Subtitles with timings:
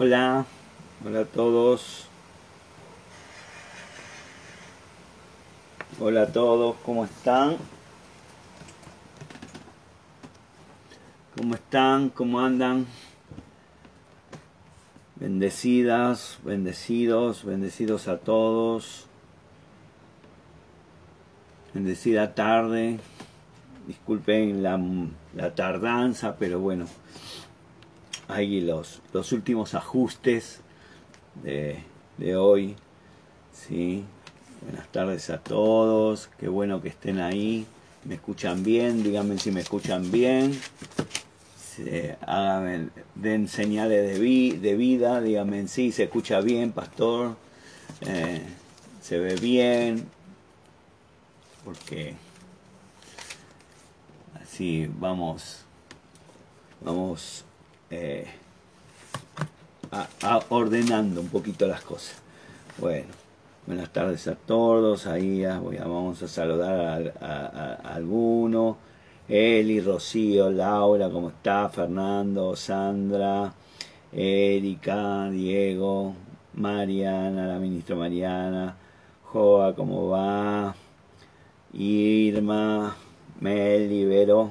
[0.00, 0.46] Hola,
[1.04, 2.06] hola a todos.
[5.98, 7.56] Hola a todos, ¿cómo están?
[11.36, 12.10] ¿Cómo están?
[12.10, 12.86] ¿Cómo andan?
[15.16, 19.06] Bendecidas, bendecidos, bendecidos a todos.
[21.74, 23.00] Bendecida tarde.
[23.88, 24.80] Disculpen la,
[25.34, 26.86] la tardanza, pero bueno,
[28.28, 30.60] ahí los, los últimos ajustes
[31.42, 31.82] de,
[32.18, 32.76] de hoy.
[33.52, 34.04] ¿sí?
[34.62, 37.66] Buenas tardes a todos, qué bueno que estén ahí.
[38.04, 39.02] ¿Me escuchan bien?
[39.02, 40.58] Díganme si me escuchan bien
[42.26, 47.36] háganme, den señales de, vi, de vida, díganme si se escucha bien, pastor,
[48.00, 48.42] eh,
[49.00, 50.08] se ve bien,
[51.64, 52.14] porque
[54.42, 55.64] así vamos,
[56.80, 57.44] vamos
[57.90, 58.26] eh,
[59.90, 62.16] a, ordenando un poquito las cosas.
[62.78, 63.08] Bueno,
[63.66, 68.76] buenas tardes a todos, ahí vamos a saludar a, algunos.
[69.28, 71.68] Eli, Rocío, Laura, ¿cómo está?
[71.68, 73.52] Fernando, Sandra,
[74.12, 76.14] Erika, Diego,
[76.54, 78.74] Mariana, la ministra Mariana,
[79.24, 80.74] Joa, ¿cómo va?
[81.74, 82.96] Irma,
[83.40, 84.50] Mel, Vero,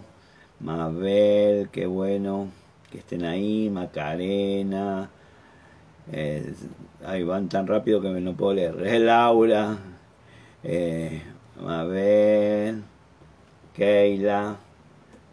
[0.59, 2.66] Mabel, qué bueno
[2.97, 5.11] que estén ahí, Macarena,
[6.11, 6.51] eh,
[7.05, 9.77] ahí van tan rápido que me no puedo leer, Laura,
[10.63, 11.21] eh,
[11.61, 12.81] Mabel,
[13.75, 14.57] Keila,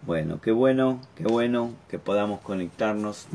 [0.03, 3.29] bueno, qué bueno, qué bueno que podamos conectarnos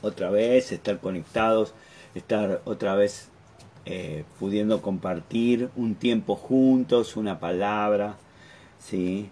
[0.00, 1.74] otra vez, estar conectados,
[2.14, 3.30] estar otra vez
[3.84, 8.14] eh, pudiendo compartir un tiempo juntos, una palabra,
[8.78, 9.28] ¿sí?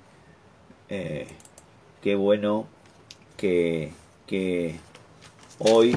[0.88, 1.28] Eh,
[2.02, 2.66] qué bueno
[3.40, 4.76] que,
[5.58, 5.96] hoy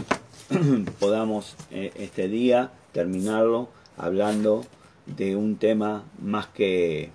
[1.00, 4.66] podamos eh, este día terminarlo hablando
[5.06, 7.12] de un tema más que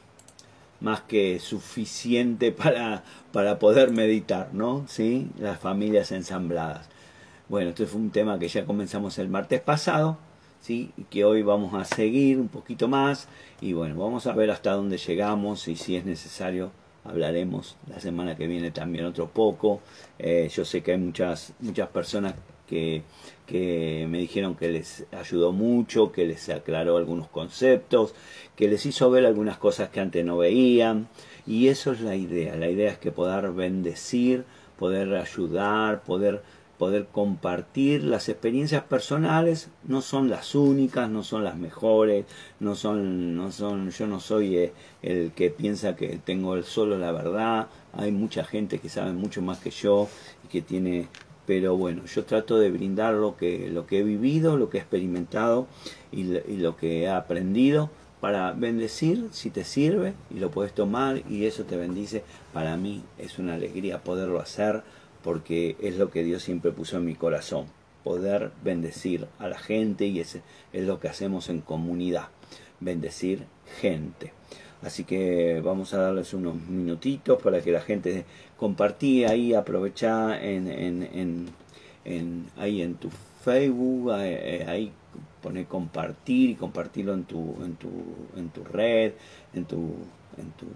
[0.81, 3.03] más que suficiente para,
[3.33, 4.84] para poder meditar, ¿no?
[4.87, 5.28] ¿Sí?
[5.38, 6.88] Las familias ensambladas.
[7.49, 10.19] Bueno, este fue un tema que ya comenzamos el martes pasado,
[10.61, 10.93] ¿sí?
[10.97, 13.28] Y que hoy vamos a seguir un poquito más
[13.61, 16.71] y bueno, vamos a ver hasta dónde llegamos y si es necesario
[17.08, 19.80] hablaremos la semana que viene también otro poco.
[20.19, 22.34] Eh, yo sé que hay muchas, muchas personas
[22.66, 23.02] que,
[23.46, 28.14] que me dijeron que les ayudó mucho, que les aclaró algunos conceptos,
[28.56, 31.08] que les hizo ver algunas cosas que antes no veían.
[31.46, 32.56] Y eso es la idea.
[32.56, 34.44] La idea es que poder bendecir,
[34.78, 36.42] poder ayudar, poder
[36.78, 42.25] poder compartir las experiencias personales no son las únicas no son las mejores
[42.61, 44.72] no son no son yo no soy eh,
[45.03, 49.59] el que piensa que tengo solo la verdad hay mucha gente que sabe mucho más
[49.59, 50.09] que yo
[50.44, 51.09] y que tiene
[51.47, 54.81] pero bueno yo trato de brindar lo que lo que he vivido lo que he
[54.81, 55.67] experimentado
[56.12, 57.91] y, y lo que he aprendido
[58.21, 62.25] para bendecir si te sirve y lo puedes tomar y eso te bendice.
[62.53, 64.83] Para mí es una alegría poderlo hacer
[65.28, 67.66] porque es lo que Dios siempre puso en mi corazón,
[68.03, 70.41] poder bendecir a la gente y ese
[70.72, 72.28] es lo que hacemos en comunidad,
[72.81, 73.44] bendecir
[73.78, 74.33] gente.
[74.81, 78.25] Así que vamos a darles unos minutitos para que la gente
[78.56, 81.50] compartía ahí, aprovechá en, en,
[82.06, 83.11] en, ahí en tu
[83.44, 84.91] Facebook, eh, ahí
[85.43, 87.91] pone compartir y compartirlo en tu, en tu,
[88.34, 89.12] en tu red,
[89.53, 89.94] en tu,
[90.38, 90.69] en tu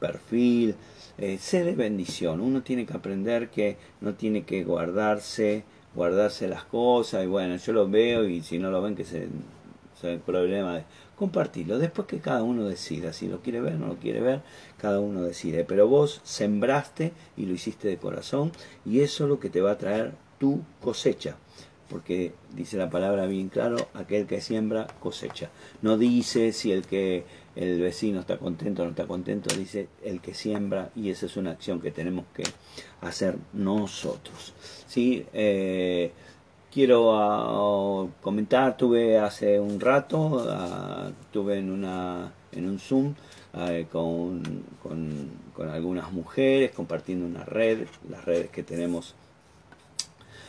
[0.00, 0.74] perfil,
[1.18, 2.40] eh, de bendición.
[2.40, 5.64] Uno tiene que aprender que no tiene que guardarse,
[5.94, 7.24] guardarse las cosas.
[7.24, 9.28] Y bueno, yo lo veo y si no lo ven, que se,
[10.02, 10.84] el problema de
[11.16, 11.78] compartirlo.
[11.78, 14.42] Después que cada uno decida, si lo quiere ver, no lo quiere ver,
[14.78, 15.64] cada uno decide.
[15.64, 18.52] Pero vos sembraste y lo hiciste de corazón
[18.84, 21.36] y eso es lo que te va a traer tu cosecha
[21.88, 25.50] porque dice la palabra bien claro, aquel que siembra cosecha.
[25.82, 27.24] No dice si el que
[27.56, 31.52] el vecino está contento no está contento, dice el que siembra y esa es una
[31.52, 32.42] acción que tenemos que
[33.00, 34.54] hacer nosotros.
[34.86, 35.24] ¿sí?
[35.32, 36.12] Eh,
[36.72, 43.14] quiero ah, comentar, tuve hace un rato, uh, tuve en, una, en un Zoom
[43.56, 44.42] eh, con,
[44.82, 49.14] con, con algunas mujeres compartiendo una red, las redes que tenemos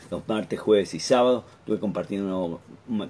[0.09, 1.43] los martes, jueves y sábados.
[1.59, 2.61] Estuve compartiendo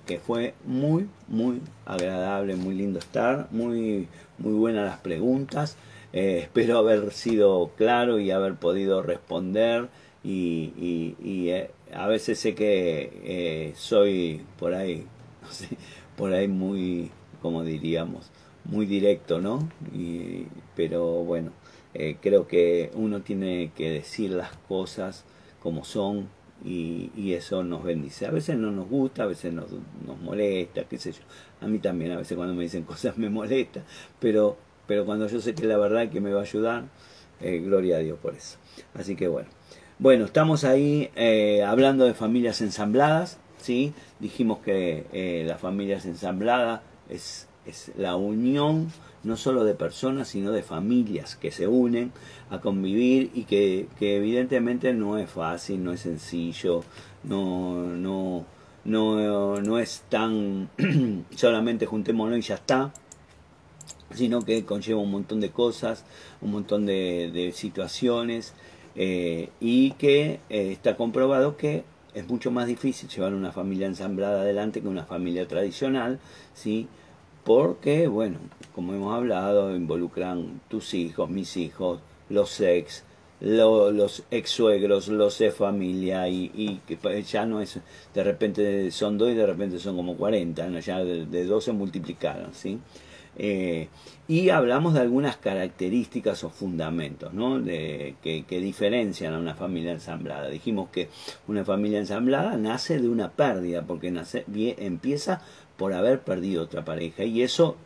[0.05, 4.07] que fue muy, muy agradable, muy lindo estar, muy,
[4.37, 5.77] muy buenas las preguntas.
[6.13, 9.89] Eh, espero haber sido claro y haber podido responder.
[10.23, 11.13] Y,
[11.49, 15.05] eh, a veces sé que eh, soy por ahí,
[15.41, 15.69] no sé,
[16.17, 17.11] por ahí muy,
[17.41, 18.31] como diríamos,
[18.63, 19.69] muy directo, ¿no?
[19.93, 21.51] Y, pero bueno,
[22.21, 25.25] creo que uno tiene que decir las cosas
[25.61, 26.29] como son
[26.65, 28.25] y, eso nos bendice.
[28.25, 29.67] A veces no nos gusta, a veces nos,
[30.05, 31.21] nos molesta, qué sé yo.
[31.61, 33.83] A mí también, a veces cuando me dicen cosas me molesta,
[34.19, 34.57] pero,
[34.87, 36.85] pero cuando yo sé que la verdad que me va a ayudar,
[37.41, 38.57] eh, gloria a Dios por eso.
[38.93, 39.49] Así que bueno.
[39.97, 43.93] Bueno, estamos ahí eh, hablando de familias ensambladas, ¿sí?
[44.19, 48.91] Dijimos que eh, la familia ensamblada es, es la unión
[49.25, 52.11] no solo de personas, sino de familias que se unen
[52.49, 56.83] a convivir y que, que evidentemente no es fácil, no es sencillo,
[57.23, 58.45] no, no,
[58.85, 60.69] no, no es tan
[61.35, 62.93] solamente juntémonos y ya está,
[64.13, 66.05] sino que conlleva un montón de cosas,
[66.41, 68.53] un montón de, situaciones
[68.95, 71.83] eh, y que eh, está comprobado que
[72.13, 76.19] es mucho más difícil llevar una familia ensamblada adelante que una familia tradicional,
[76.53, 76.87] ¿sí?
[77.45, 78.39] Porque, bueno,
[78.73, 83.03] como hemos hablado, involucran tus hijos, mis hijos, los ex,
[83.39, 87.79] los ex suegros, los ex familia, y, que ya no es,
[88.13, 90.79] de repente son dos y de repente son como 40, ¿no?
[90.79, 92.79] ya de, dos se multiplicaron, ¿sí?
[93.37, 93.89] Eh,
[94.29, 97.59] y hablamos de algunas características o fundamentos ¿no?
[97.59, 100.47] de, que, que, diferencian a una familia ensamblada.
[100.47, 101.09] Dijimos que
[101.45, 105.41] una familia ensamblada nace de una pérdida, porque nace, empieza
[105.77, 107.23] por haber perdido otra pareja.
[107.23, 107.77] Y eso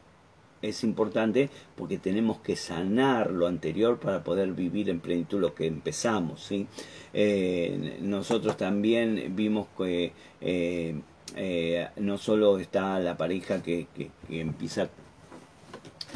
[0.62, 5.68] es importante porque tenemos que sanar lo anterior para poder vivir en plenitud lo que
[5.68, 6.44] empezamos.
[6.44, 6.68] ¿sí?
[7.14, 11.00] Eh, nosotros también vimos que eh,
[11.36, 14.90] eh, no solo está la pareja que, que, que empieza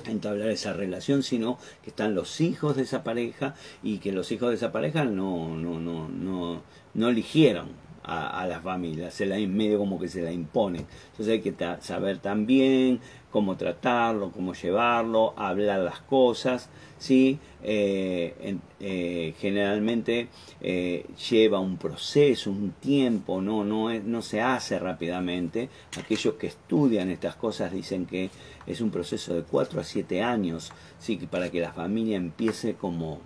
[0.06, 4.32] a entablar esa relación, sino que están los hijos de esa pareja y que los
[4.32, 9.38] hijos de esa pareja no, no, no, no, no eligieron a, la familia, se la
[9.48, 10.86] medio como que se la imponen.
[11.12, 13.00] Entonces hay que saber también
[13.32, 16.70] cómo tratarlo, cómo llevarlo, hablar las cosas,
[17.00, 17.40] ¿sí?
[17.64, 20.28] Eh, eh, generalmente
[20.62, 25.70] eh, lleva un proceso, un tiempo, no, no, no se hace rápidamente.
[25.98, 28.30] Aquellos que estudian estas cosas dicen que
[28.68, 31.18] es un proceso de 4 a 7 años, ¿sí?
[31.32, 33.20] para que la familia empiece como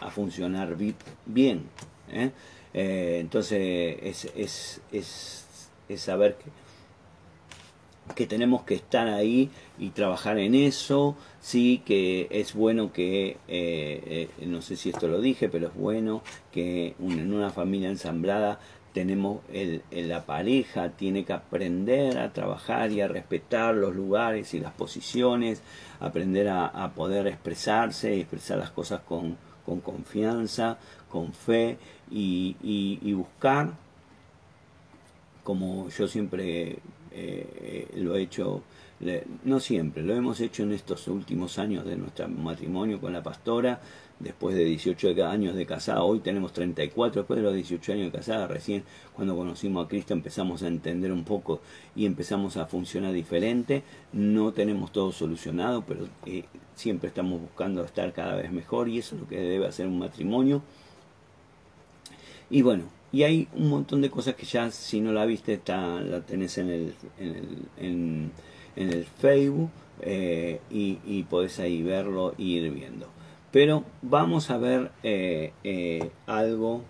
[0.00, 0.76] a funcionar
[1.26, 1.64] bien.
[2.74, 4.80] Entonces es, es,
[5.88, 6.50] es, saber que,
[8.14, 9.48] que, tenemos que estar ahí
[9.78, 15.06] y trabajar en eso, sí, que es bueno que, eh, eh, no sé si esto
[15.06, 18.58] lo dije, pero es bueno que en una familia ensamblada
[18.92, 24.60] tenemos el, la pareja tiene que aprender a trabajar y a respetar los lugares y
[24.60, 25.62] las posiciones,
[26.00, 30.78] aprender a, a poder expresarse y expresar las cosas con, con confianza,
[31.08, 31.78] con fe
[32.10, 33.72] y, y, buscar,
[35.42, 36.78] como yo siempre
[37.12, 38.62] eh, lo he hecho,
[39.44, 43.80] no siempre, lo hemos hecho en estos últimos años de nuestro matrimonio con la pastora,
[44.20, 48.18] después de 18 años de casada, hoy tenemos 34, después de los 18 años de
[48.18, 48.84] casada, recién
[49.14, 51.60] cuando conocimos a Cristo empezamos a entender un poco
[51.96, 53.82] y empezamos a funcionar diferente,
[54.12, 56.44] no tenemos todo solucionado, pero eh,
[56.74, 59.98] siempre estamos buscando estar cada vez mejor y eso es lo que debe hacer un
[59.98, 60.62] matrimonio.
[62.50, 66.00] Y bueno, y hay un montón de cosas que ya si no la viste está,
[66.00, 68.30] la tenés en el, en el,
[68.76, 69.70] en, el Facebook
[70.00, 73.08] eh, y, podés ahí verlo y ir viendo.
[73.52, 76.82] Pero vamos a ver eh, eh, algo,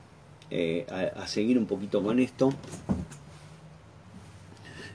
[0.90, 2.54] a, seguir un poquito con esto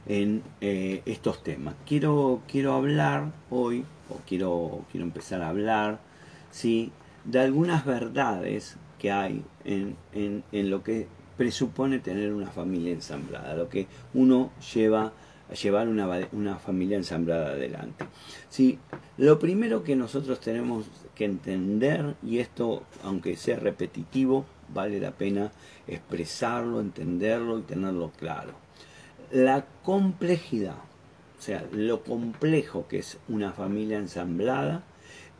[0.07, 1.75] en estos temas.
[1.85, 5.99] Quiero, quiero hablar hoy, o quiero, quiero empezar a hablar,
[6.49, 6.91] ¿sí?
[7.23, 13.69] de algunas verdades que hay en, en, lo que presupone tener una familia ensamblada, lo
[13.69, 15.13] que uno lleva
[15.49, 18.05] a llevar una, una familia ensamblada adelante.
[18.49, 18.77] ¿Sí?
[19.17, 25.51] Lo primero que nosotros tenemos que entender, y esto aunque sea repetitivo, vale la pena
[25.87, 28.53] expresarlo, entenderlo y tenerlo claro.
[29.31, 30.77] La complejidad,
[31.37, 34.83] o sea, lo complejo que es una familia ensamblada,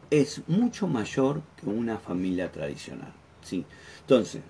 [0.10, 3.19] es mucho mayor que una familia tradicional.
[3.54, 4.42] Entonces,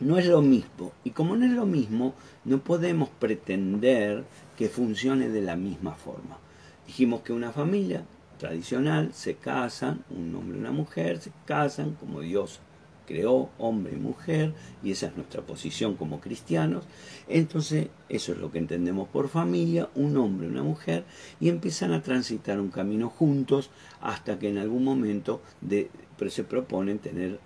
[0.00, 0.92] no es lo mismo.
[1.04, 4.24] Y como no es lo mismo, no podemos pretender
[4.56, 6.38] que funcione de la misma forma.
[6.86, 8.04] Dijimos que una familia
[8.38, 12.60] tradicional se casan, un hombre y una mujer se casan como Dios
[13.08, 14.52] creó hombre y mujer,
[14.84, 16.84] y esa es nuestra posición como cristianos.
[17.26, 21.04] Entonces, eso es lo que entendemos por familia, un hombre una mujer,
[21.40, 23.70] y empiezan a transitar un camino juntos
[24.02, 27.40] hasta que en algún momento de, pero se proponen tener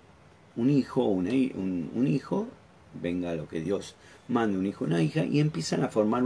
[0.57, 1.27] un hijo, un,
[1.95, 2.47] un, hijo,
[3.01, 3.95] venga lo que Dios
[4.27, 6.23] mande, un hijo, una hija, y empiezan a formar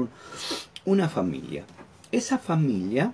[0.84, 1.63] una familia.
[2.12, 3.13] Esa familia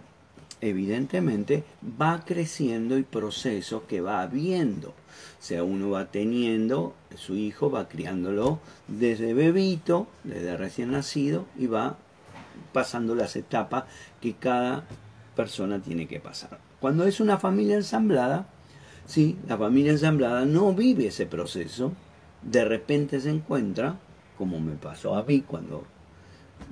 [0.64, 1.64] evidentemente
[2.02, 4.90] va creciendo el proceso que va viendo.
[4.90, 11.68] O sea, uno va teniendo, su hijo va criándolo desde bebito, desde recién nacido, y
[11.68, 11.98] va
[12.72, 13.84] pasando las etapas
[14.22, 14.86] que cada
[15.36, 16.60] persona tiene que pasar.
[16.80, 18.48] Cuando es una familia ensamblada,
[19.06, 21.92] sí, la familia ensamblada no vive ese proceso,
[22.42, 23.98] de repente se encuentra,
[24.38, 25.84] como me pasó a mí cuando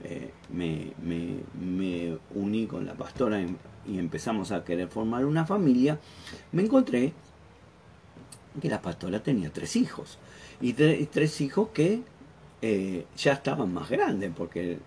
[0.03, 3.39] eh, me, me, uní con la pastora
[3.87, 5.99] y empezamos a querer formar una familia,
[6.51, 7.13] me encontré
[8.59, 10.17] que la pastora tenía tres hijos.
[10.59, 12.01] Y tres hijos que
[12.61, 14.77] eh, ya estaban más grandes, porque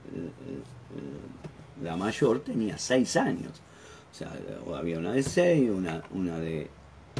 [1.82, 3.52] la mayor tenía seis años.
[4.12, 4.32] O sea,
[4.76, 6.68] había una de seis, una, una de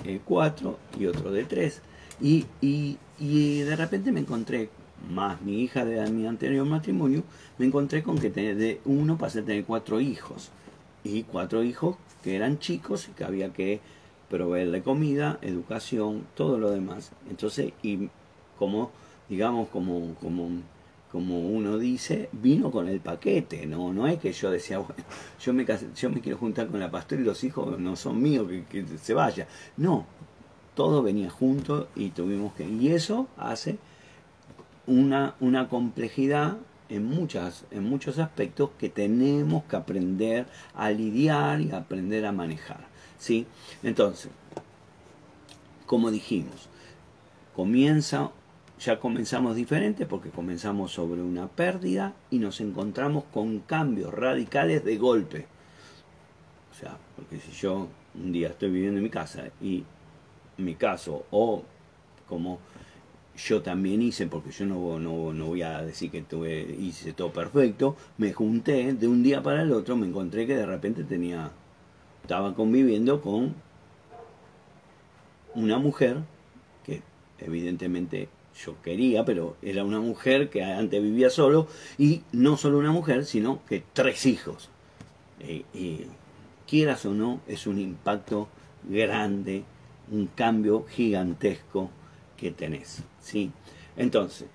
[0.05, 1.81] eh, cuatro y otro de tres.
[2.21, 4.71] Y, y, y, de repente me encontré,
[5.11, 7.25] más mi hija de mi anterior matrimonio,
[7.59, 10.51] me encontré con que de uno pasé a tener cuatro hijos.
[11.05, 13.81] Y cuatro hijos que eran chicos y que había que
[14.29, 17.13] proveerle comida, educación, todo lo demás.
[17.31, 18.09] Entonces, y
[18.59, 18.91] como,
[19.29, 20.49] digamos, como, como
[21.15, 25.05] como uno dice, vino con el paquete, no, no es que yo decía, bueno,
[25.41, 28.49] yo me, yo me quiero juntar con la pastora y los hijos no son míos,
[28.69, 29.47] que, se vaya.
[29.77, 30.07] No,
[30.75, 33.79] todo venía junto y tuvimos que, y eso hace
[34.89, 36.57] una, una complejidad
[36.89, 42.87] en, muchas, en muchos aspectos que tenemos que aprender a lidiar y aprender a manejar.
[43.19, 43.47] ¿sí?
[43.83, 44.31] Entonces,
[45.87, 46.69] como dijimos,
[47.55, 48.31] comienza
[48.79, 54.97] ya comenzamos diferente porque comenzamos sobre una pérdida y nos encontramos con cambios radicales de
[54.97, 55.47] golpe.
[56.73, 59.85] O sea, porque si yo un día estoy viviendo en mi casa y
[60.59, 61.63] mi caso, o
[62.29, 62.59] como
[63.37, 67.33] yo también hice, porque yo no, no, no voy a decir que tuve, hice todo
[67.33, 71.51] perfecto, me junté de un día para el otro, me encontré que de repente tenía,
[72.23, 73.55] estaba conviviendo con
[75.55, 76.19] una mujer
[76.85, 77.03] que
[77.39, 81.67] evidentemente yo quería, pero era una mujer que antes vivía solo
[81.99, 84.71] y no solo una mujer, sino que tres hijos.
[85.41, 86.07] Y,
[86.67, 88.49] quieras o no, es un impacto
[88.89, 89.65] grande,
[90.11, 91.91] un cambio gigantesco
[92.45, 93.03] que tenés.
[93.23, 93.51] ¿sí?
[93.97, 94.49] Entonces,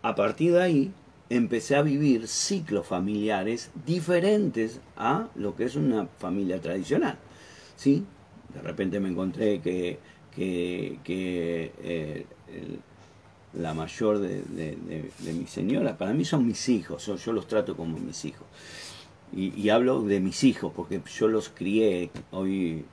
[0.00, 0.92] a partir de ahí,
[1.28, 7.18] empecé a vivir ciclos familiares diferentes a lo que es una familia tradicional.
[7.76, 8.02] ¿sí?
[8.54, 9.98] De repente me encontré que,
[10.34, 12.24] que, eh,
[13.52, 17.98] la mayor de, de, mi señora, para mí son mis hijos, yo, los trato como
[17.98, 18.46] mis hijos.
[19.36, 22.86] Y, hablo de mis hijos porque yo los crié, hoy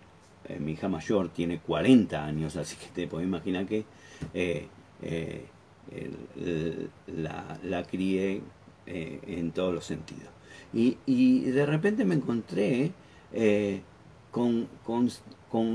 [0.49, 3.85] eh, mi hija mayor tiene 40 años, así que te puedes imaginar que
[4.33, 4.67] eh,
[5.01, 5.45] eh,
[7.07, 8.41] la, crié
[8.85, 10.29] en todos los sentidos.
[10.73, 12.91] Y, de repente me encontré
[14.31, 15.09] con, con,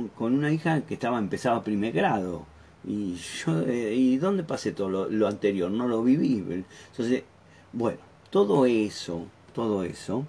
[0.08, 2.46] con, una hija que estaba empezaba primer grado
[2.84, 5.70] y yo, eh, ¿y dónde pasé todo lo, anterior?
[5.70, 6.38] No lo viví.
[6.38, 7.24] Entonces,
[7.72, 7.98] bueno,
[8.30, 10.26] todo eso, todo eso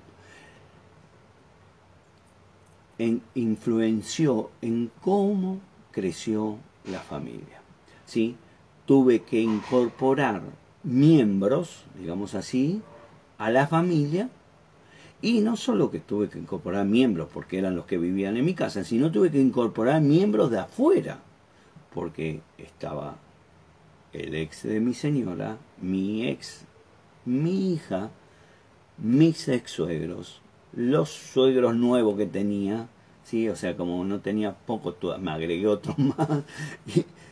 [2.98, 7.61] en, influenció en cómo creció la familia.
[8.12, 8.36] ¿Sí?
[8.86, 10.42] Tuve que incorporar
[10.84, 12.82] miembros, digamos así,
[13.38, 14.30] a la familia
[15.22, 18.54] y no solo que tuve que incorporar miembros porque eran los que vivían en mi
[18.54, 21.20] casa, sino tuve que incorporar miembros de afuera
[21.94, 23.16] porque estaba
[24.12, 26.66] el ex de mi señora, mi ex,
[27.24, 28.10] mi hija,
[28.98, 30.42] mis ex suegros,
[30.74, 32.90] los suegros nuevos que tenía,
[33.24, 33.48] ¿sí?
[33.48, 36.44] o sea, como no tenía poco, me agregué otro más,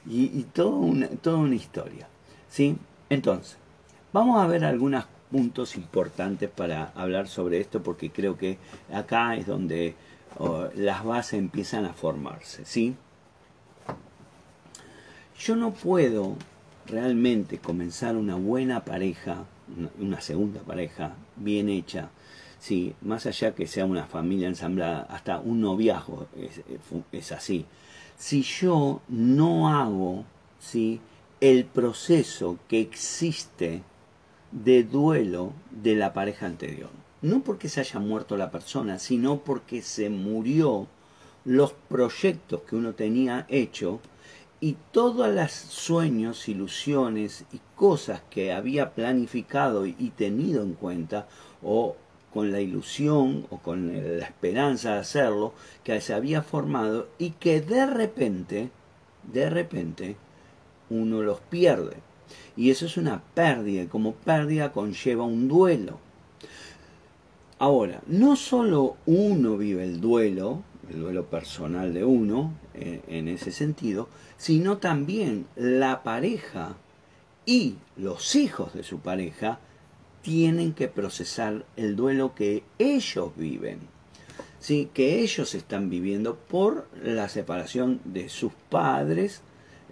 [0.06, 2.08] y, toda, una, una historia.
[2.50, 2.77] ¿sí?
[3.10, 3.58] Entonces,
[4.13, 8.58] vamos a ver algunos puntos importantes para hablar sobre esto, porque creo que
[8.91, 9.96] acá es donde
[10.75, 12.65] las bases empiezan a formarse.
[12.65, 12.96] ¿sí?
[15.39, 16.36] Yo no puedo
[16.86, 19.46] realmente comenzar una buena pareja,
[20.00, 22.10] una, segunda pareja bien hecha,
[22.60, 26.27] si más allá que sea una familia ensamblada, hasta un noviazgo
[27.12, 27.65] es, así.
[28.19, 30.25] Si yo no hago
[30.59, 30.99] ¿sí?
[31.39, 33.81] el proceso que existe
[34.51, 36.89] de duelo de la pareja anterior,
[37.21, 40.88] no porque se haya muerto la persona, sino porque se murió
[41.45, 44.01] los proyectos que uno tenía hecho
[44.59, 51.29] y todos los sueños, ilusiones y cosas que había planificado y tenido en cuenta,
[51.63, 51.95] o
[52.33, 57.62] con la ilusión o con la esperanza de hacerlo, que se había formado y que
[57.62, 58.69] de repente,
[59.31, 60.15] de repente,
[60.89, 61.98] uno los pierde.
[62.55, 66.00] Y eso es una pérdida, y como pérdida conlleva un duelo.
[67.57, 73.51] Ahora, no solo uno vive el duelo, el duelo personal de uno, en, en ese
[73.51, 74.07] sentido,
[74.38, 76.75] sino también la pareja
[77.45, 79.59] y los hijos de su pareja
[80.21, 83.79] tienen que procesar el duelo que ellos viven,
[84.59, 84.89] ¿sí?
[84.93, 89.41] que ellos están viviendo por la separación de sus padres,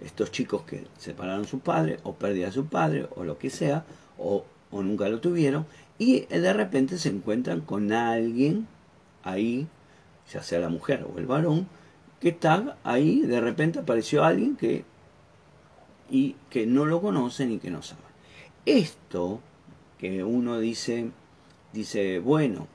[0.02, 3.50] estos chicos que separaron a su padre o perdieron a su padre o lo que
[3.50, 3.84] sea,
[4.16, 5.66] o, o nunca lo tuvieron,
[5.98, 8.68] y de repente se encuentran con alguien
[9.24, 9.66] ahí,
[10.32, 11.66] ya sea la mujer o el varón,
[12.20, 14.84] que está ahí, de repente apareció alguien que
[16.10, 18.04] y que no lo conocen y que no saben.
[18.64, 19.40] Esto
[19.98, 21.10] que uno dice,
[21.72, 22.66] dice, bueno,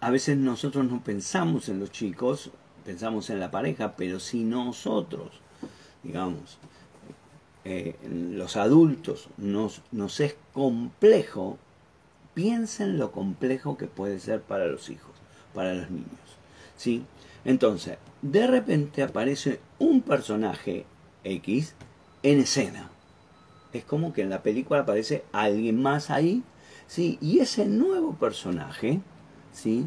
[0.00, 2.50] a veces nosotros no pensamos en los chicos,
[2.84, 5.30] pensamos en la pareja, pero si nosotros,
[6.02, 6.58] digamos,
[7.64, 11.58] eh, los adultos nos, nos es complejo,
[12.34, 15.12] piensen lo complejo que puede ser para los hijos,
[15.54, 16.08] para los niños.
[16.76, 17.04] ¿sí?
[17.44, 20.84] Entonces, de repente aparece un personaje
[21.22, 21.74] X
[22.22, 22.90] en escena.
[23.74, 26.42] Es como que en la película aparece alguien más ahí,
[26.86, 27.18] ¿sí?
[27.20, 29.00] Y ese nuevo personaje,
[29.52, 29.84] ¿sí?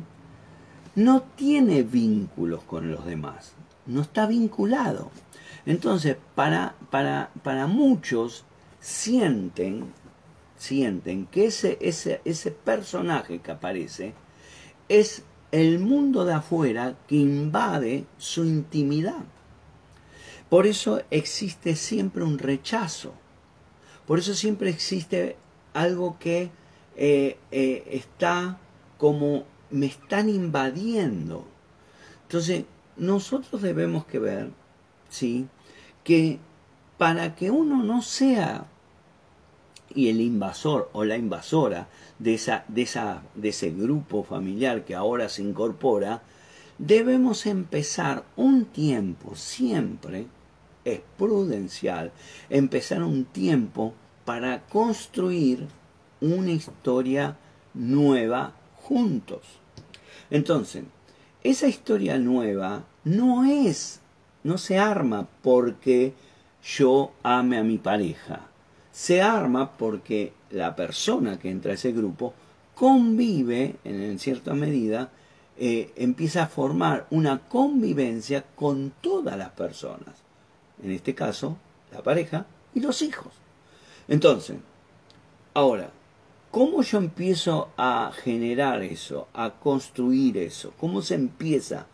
[0.93, 3.53] No tiene vínculos con los demás,
[3.85, 5.09] no está vinculado.
[5.65, 8.45] Entonces, para, para, para muchos
[8.79, 9.85] sienten,
[10.57, 14.13] sienten que ese, ese, ese personaje que aparece
[14.89, 19.23] es el mundo de afuera que invade su intimidad.
[20.49, 23.13] Por eso existe siempre un rechazo.
[24.07, 25.35] Por eso siempre existe
[25.73, 26.49] algo que
[26.95, 28.57] eh, eh, está
[28.97, 31.45] como me están invadiendo.
[32.23, 32.63] Entonces,
[32.95, 34.49] nosotros debemos que ver,
[35.09, 35.47] ¿sí?
[36.03, 36.39] Que
[36.97, 38.65] para que uno no sea
[39.93, 41.87] y el invasor o la invasora
[42.19, 46.23] de, esa, de, esa, de ese grupo familiar que ahora se incorpora,
[46.77, 50.27] debemos empezar un tiempo siempre
[50.87, 52.11] es prudencial
[52.49, 53.93] empezar un tiempo
[54.25, 55.67] para construir
[56.21, 57.37] una historia
[57.73, 59.41] nueva juntos.
[60.29, 60.83] Entonces,
[61.43, 63.99] esa historia nueva no es,
[64.43, 66.13] no se arma porque
[66.63, 68.47] yo ame a mi pareja.
[68.91, 72.33] Se arma porque la persona que entra a ese grupo
[72.75, 75.11] convive, en cierta medida,
[75.57, 80.26] eh, empieza a formar una convivencia con todas las personas
[80.83, 81.57] en este caso,
[81.91, 83.33] la pareja y los hijos.
[84.07, 84.57] Entonces,
[85.53, 85.89] ahora,
[86.51, 90.73] ¿cómo yo empiezo a generar eso, a construir eso?
[90.79, 91.87] ¿Cómo se empieza?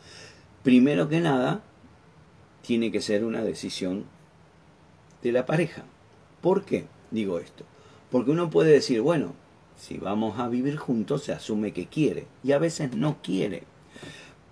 [0.64, 1.62] Primero que nada,
[2.62, 4.06] tiene que ser una decisión
[5.22, 5.84] de la pareja.
[6.42, 7.66] ¿Por qué digo esto?
[8.12, 9.34] Porque uno puede decir, bueno,
[9.78, 13.64] si vamos a vivir juntos se asume que quiere y a veces no quiere.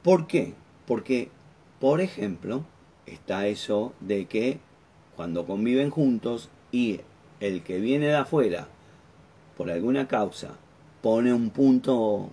[0.03, 0.55] ¿Por qué?
[0.87, 1.29] Porque,
[1.79, 2.65] por ejemplo,
[3.11, 4.59] está eso de que
[5.15, 7.01] cuando conviven juntos y
[7.39, 8.67] el que viene de afuera,
[9.57, 10.57] por alguna causa,
[11.01, 12.29] pone un punto,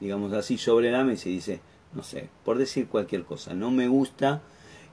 [0.00, 1.60] digamos así, sobre la mesa y dice,
[1.94, 4.42] no sé, por decir cualquier cosa, no me gusta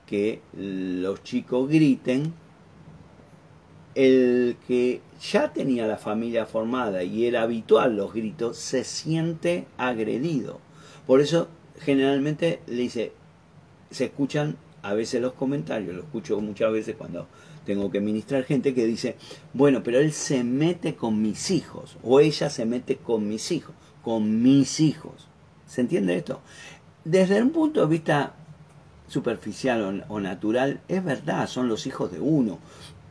[0.06, 2.34] que los chicos griten,
[3.94, 10.60] el que ya tenía la familia formada y era habitual los gritos, se siente agredido.
[11.06, 11.48] Por eso
[11.80, 13.12] generalmente le dice,
[13.90, 17.26] se escuchan a veces los comentarios, lo escucho muchas veces cuando
[17.64, 19.16] tengo que ministrar gente que dice,
[19.52, 23.74] bueno, pero él se mete con mis hijos, o ella se mete con mis hijos,
[24.02, 25.28] con mis hijos.
[25.66, 26.40] ¿Se entiende esto?
[27.04, 28.34] Desde un punto de vista
[29.06, 32.58] superficial o, natural, es verdad, son los hijos de uno,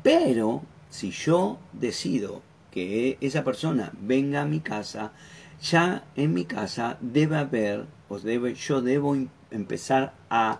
[0.01, 5.11] pero si yo decido que esa persona venga a mi casa,
[5.61, 9.15] ya en mi casa debe haber, o debe, yo debo
[9.51, 10.59] empezar a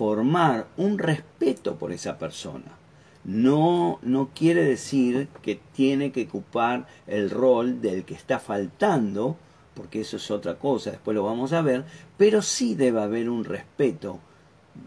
[0.00, 2.76] formar un respeto por esa persona.
[3.24, 9.36] No, no quiere decir que tiene que ocupar el rol del que está faltando,
[9.74, 11.84] porque eso es otra cosa, después lo vamos a ver,
[12.16, 14.20] pero sí debe haber un respeto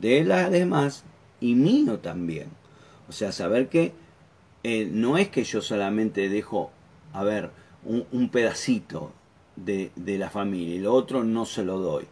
[0.01, 1.03] de las demás
[1.39, 2.47] y mío también.
[3.07, 3.93] O sea, saber que
[4.63, 6.71] eh, no es que yo solamente dejo,
[7.13, 7.51] a ver,
[7.85, 9.11] un, pedacito
[9.55, 12.07] de, de la familia y lo otro no se lo doy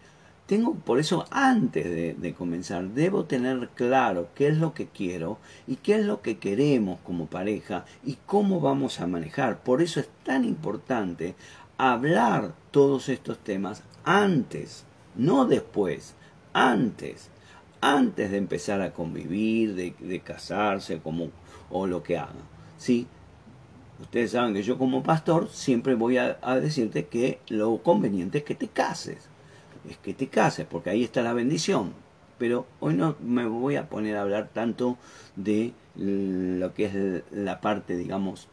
[0.51, 1.85] tengo, por eso, antes
[2.21, 6.39] de, comenzar, debo tener claro qué es lo que quiero y qué es lo que
[6.39, 9.63] queremos como pareja y cómo vamos a manejar.
[9.63, 11.35] Por eso es tan importante
[11.77, 14.83] hablar todos estos temas antes,
[15.15, 16.15] no después,
[16.51, 17.29] antes,
[17.79, 21.29] antes de empezar a convivir, de, casarse como,
[21.69, 22.35] o lo que hagan.
[22.77, 23.07] ¿sí?
[24.01, 28.43] Ustedes saben que yo como pastor siempre voy a, a decirte que lo conveniente es
[28.43, 29.30] que te cases.
[29.89, 31.93] Es que te cases, porque ahí está la bendición.
[32.37, 34.97] Pero hoy no me voy a poner a hablar tanto
[35.35, 38.47] de lo que es la parte, digamos,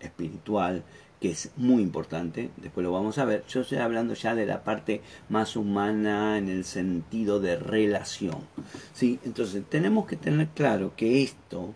[0.00, 0.82] espiritual,
[1.20, 3.44] que es muy importante, después lo vamos a ver.
[3.46, 8.38] Yo estoy hablando ya de la parte más humana en el sentido de relación.
[8.92, 9.20] ¿sí?
[9.24, 11.74] Entonces, tenemos que tener claro que esto,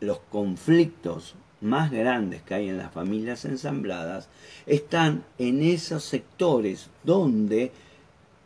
[0.00, 4.28] los conflictos más grandes que hay en las familias ensambladas,
[4.66, 7.72] están en esos sectores donde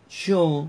[0.09, 0.68] yo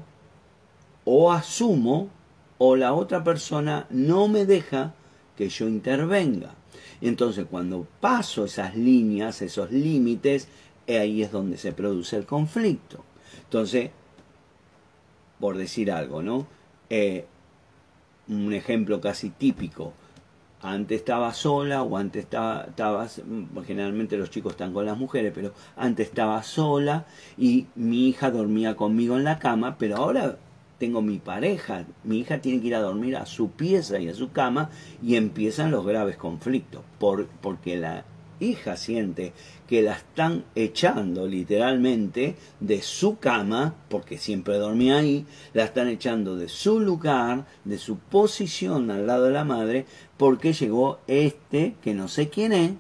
[1.06, 2.10] o asumo
[2.58, 4.94] o la otra persona no me deja
[5.38, 6.54] que yo intervenga.
[7.02, 10.48] Entonces cuando paso esas líneas, esos límites,
[10.88, 13.04] ahí es donde se produce el conflicto.
[13.44, 13.92] Entonces,
[15.40, 16.48] por decir algo, ¿no?
[16.90, 17.26] Eh,
[18.28, 19.94] un ejemplo casi típico.
[20.62, 25.32] Antes estaba sola o antes estaba, estabas, mm, generalmente los chicos están con las mujeres,
[25.34, 27.06] pero antes estaba sola
[27.38, 30.38] y mi hija dormía conmigo en la cama, pero ahora
[30.78, 34.14] tengo mi pareja, mi hija tiene que ir a dormir a su pieza y a
[34.14, 34.70] su cama
[35.02, 38.06] y empiezan los graves conflictos, por, porque la
[38.40, 39.34] hija siente
[39.68, 46.36] que la están echando literalmente de su cama, porque siempre dormía ahí, la están echando
[46.36, 49.86] de su lugar, de su posición al lado de la madre,
[50.18, 52.72] porque llegó este que no sé quién es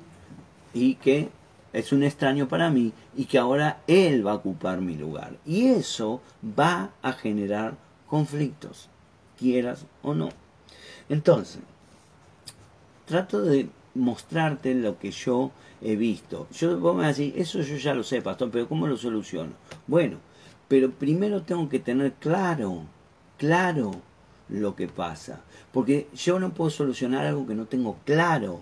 [0.74, 1.30] y que
[1.74, 5.38] es un extraño para mí y que ahora él va a ocupar mi lugar.
[5.46, 6.22] Y eso
[6.58, 7.76] va a generar
[8.08, 8.90] conflictos,
[9.38, 10.30] quieras o no.
[11.10, 11.62] Entonces,
[13.06, 16.48] trato de mostrarte lo que yo he visto.
[16.52, 19.52] Yo vos me decir, eso yo ya lo sé, pastor, pero ¿cómo lo soluciono?
[19.88, 20.18] Bueno,
[20.68, 22.84] pero primero tengo que tener claro,
[23.38, 23.92] claro
[24.50, 25.42] lo que pasa.
[25.72, 28.62] Porque yo no puedo solucionar algo que no tengo claro.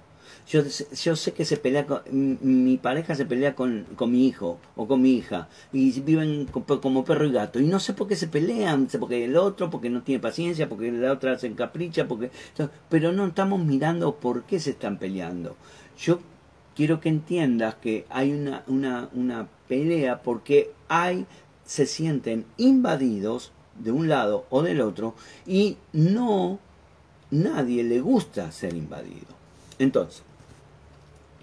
[0.50, 4.60] Yo, yo sé que se pelea con, mi pareja se pelea con, con, mi hijo
[4.78, 8.16] o con mi hija y viven como perro y gato y no sé por qué
[8.16, 12.32] se pelean, porque el otro, porque no tiene paciencia, porque la otra se encapricha, porque
[12.88, 15.58] pero no estamos mirando por qué se están peleando.
[16.00, 16.20] Yo
[16.78, 21.26] quiero que entiendas que hay una, una, una pelea porque hay
[21.66, 25.14] se sienten invadidos de un lado o del otro
[25.46, 26.60] y no
[27.32, 29.36] nadie le gusta ser invadido.
[29.80, 30.24] Entonces,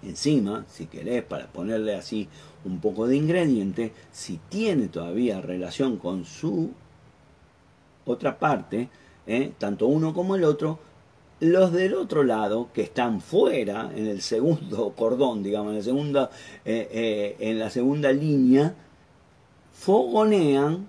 [0.05, 2.27] Encima, si querés, para ponerle así
[2.63, 6.71] un poco de ingrediente, si tiene todavía relación con su
[8.05, 8.89] otra parte,
[9.25, 9.51] ¿eh?
[9.57, 10.79] tanto uno como el otro,
[11.39, 16.29] los del otro lado, que están fuera, en el segundo cordón, digamos, en, el segundo,
[16.63, 18.75] eh, eh, en la segunda línea,
[19.73, 20.87] fogonean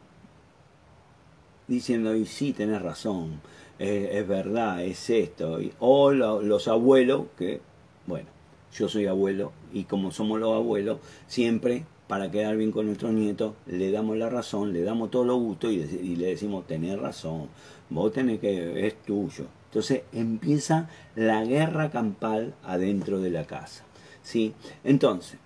[1.66, 3.40] diciendo, y sí, tenés razón,
[3.78, 5.58] es verdad, es esto.
[5.80, 7.60] o los abuelos que,
[8.06, 8.35] bueno,
[8.78, 13.54] yo soy abuelo y como somos los abuelos, siempre para quedar bien con nuestros nietos,
[13.66, 17.48] le damos la razón, le damos todo lo gusto y, le decimos, tenés razón,
[17.90, 19.46] vos tenés que, es tuyo.
[19.66, 23.84] Entonces empieza la guerra campal adentro de la casa.
[24.22, 24.54] ¿sí?
[24.84, 25.38] Entonces,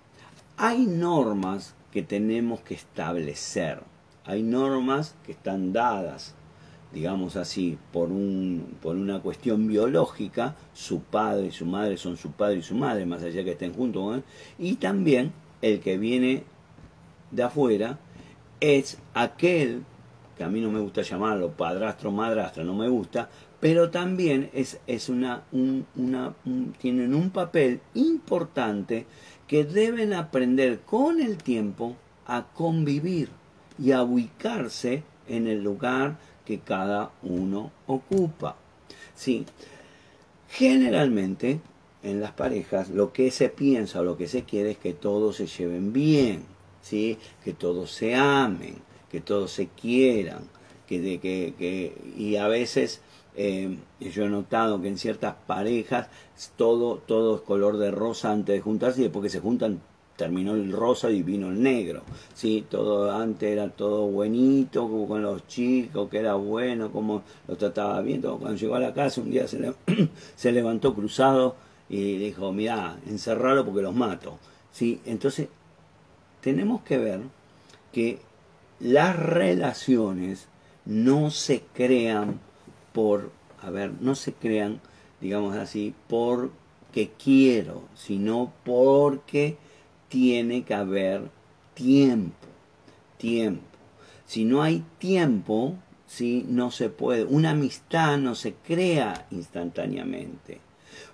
[0.57, 3.81] hay normas que tenemos que establecer,
[4.23, 6.35] hay normas que están dadas
[6.93, 12.31] digamos así, por, un, por una cuestión biológica, su padre y su madre son su
[12.31, 14.21] padre y su madre, más allá que estén juntos,
[14.59, 16.43] y también el que viene
[17.31, 17.99] de afuera
[18.59, 19.83] es aquel,
[20.37, 24.79] que a mí no me gusta llamarlo padrastro, madrastra, no me gusta, pero también es,
[24.87, 26.33] es una, una
[26.79, 29.05] tienen un papel importante
[29.47, 33.29] que deben aprender con el tiempo a convivir
[33.77, 36.17] y a ubicarse en el lugar
[36.51, 38.57] que cada uno ocupa.
[39.15, 39.45] ¿sí?
[40.49, 41.61] Generalmente
[42.03, 45.37] en las parejas lo que se piensa o lo que se quiere es que todos
[45.37, 46.43] se lleven bien,
[46.81, 47.17] ¿sí?
[47.41, 48.75] que todos se amen,
[49.09, 50.41] que todos se quieran,
[50.87, 52.99] que, de, que, que y a veces
[53.37, 56.09] eh, yo he notado que en ciertas parejas
[56.57, 59.79] todo, todo es color de rosa antes de juntarse y después que se juntan
[60.21, 62.03] terminó el rosa y vino el negro.
[62.35, 62.63] ¿sí?
[62.69, 68.21] Todo antes era todo buenito, con los chicos, que era bueno, como lo trataba bien.
[68.21, 69.73] Cuando llegó a la casa un día se,
[70.51, 71.55] levantó cruzado
[71.89, 74.37] y dijo, mira, encerralo porque los mato.
[74.71, 75.01] ¿sí?
[75.05, 75.47] Entonces,
[76.39, 77.21] tenemos que ver
[77.91, 78.19] que
[78.79, 80.49] las relaciones
[80.85, 82.39] no se crean
[82.93, 83.31] por,
[83.63, 84.81] a ver, no se crean,
[85.19, 89.57] digamos así, porque quiero, sino porque
[90.11, 91.31] tiene que haber
[91.73, 92.35] tiempo,
[93.17, 93.63] tiempo.
[94.25, 96.45] Si no hay tiempo, ¿sí?
[96.47, 97.23] no se puede.
[97.23, 100.59] Una amistad no se crea instantáneamente.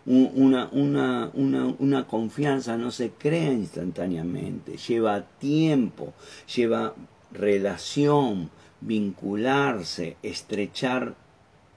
[0.07, 6.13] Una, una, una, una confianza no se crea instantáneamente, lleva tiempo,
[6.55, 6.95] lleva
[7.31, 8.49] relación,
[8.81, 11.15] vincularse, estrechar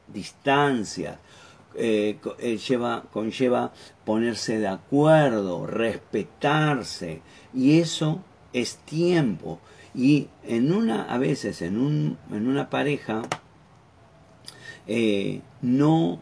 [0.06, 1.18] distancia,
[1.74, 3.72] eh, eh, lleva, conlleva
[4.04, 7.22] ponerse de acuerdo, respetarse,
[7.54, 9.60] y eso es tiempo.
[9.94, 13.22] Y en una, a veces en, un, en una pareja,
[14.86, 16.20] eh, no,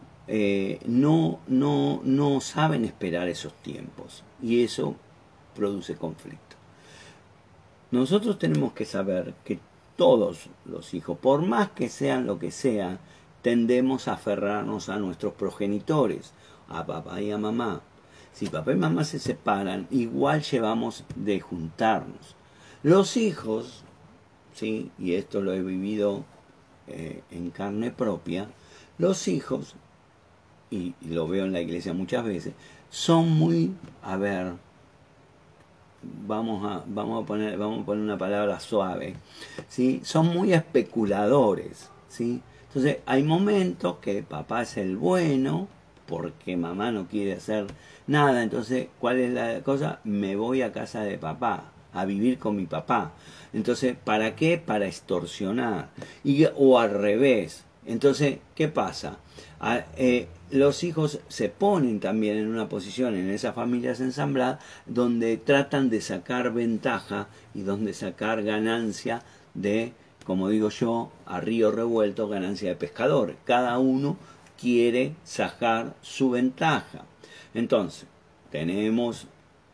[0.85, 4.23] no, no, no saben esperar esos tiempos.
[4.41, 4.95] Y eso
[5.55, 6.55] produce conflicto.
[7.91, 9.59] Nosotros tenemos que saber que
[9.95, 12.99] todos los hijos, por más que sean lo que sean,
[13.41, 16.33] tendemos a aferrarnos a nuestros progenitores,
[16.67, 17.81] a papá y a mamá.
[18.33, 22.35] Si papá y mamá se separan, igual llevamos de juntarnos.
[22.83, 23.83] Los hijos,
[24.53, 24.91] ¿sí?
[24.97, 26.23] y esto lo he vivido
[26.87, 28.49] eh, en carne propia,
[28.97, 29.75] los hijos,
[30.71, 32.53] y, lo veo en la iglesia muchas veces,
[32.89, 33.73] son muy,
[34.03, 34.53] a ver,
[36.01, 39.15] vamos a, vamos a, poner, vamos a poner una palabra suave,
[39.67, 40.01] ¿sí?
[40.03, 41.89] son muy especuladores.
[42.09, 42.41] ¿sí?
[42.69, 45.67] Entonces hay momentos que papá es el bueno
[46.05, 47.67] porque mamá no quiere hacer
[48.07, 48.43] nada.
[48.43, 49.99] Entonces, ¿cuál es la cosa?
[50.03, 53.13] Me voy a casa de papá, a vivir con mi papá.
[53.53, 54.57] Entonces, ¿para qué?
[54.57, 55.89] Para extorsionar.
[56.23, 57.63] Y, o al revés.
[57.85, 59.17] Entonces, ¿qué pasa?
[59.97, 65.89] Eh, los hijos se ponen también en una posición en esas familias ensambladas donde tratan
[65.89, 69.21] de sacar ventaja y donde sacar ganancia
[69.53, 69.93] de
[70.29, 73.35] como digo yo, a río revuelto, ganancia de pescadores.
[73.45, 74.15] Cada uno
[74.61, 77.03] quiere sacar su ventaja.
[77.55, 78.05] Entonces,
[78.51, 79.25] tenemos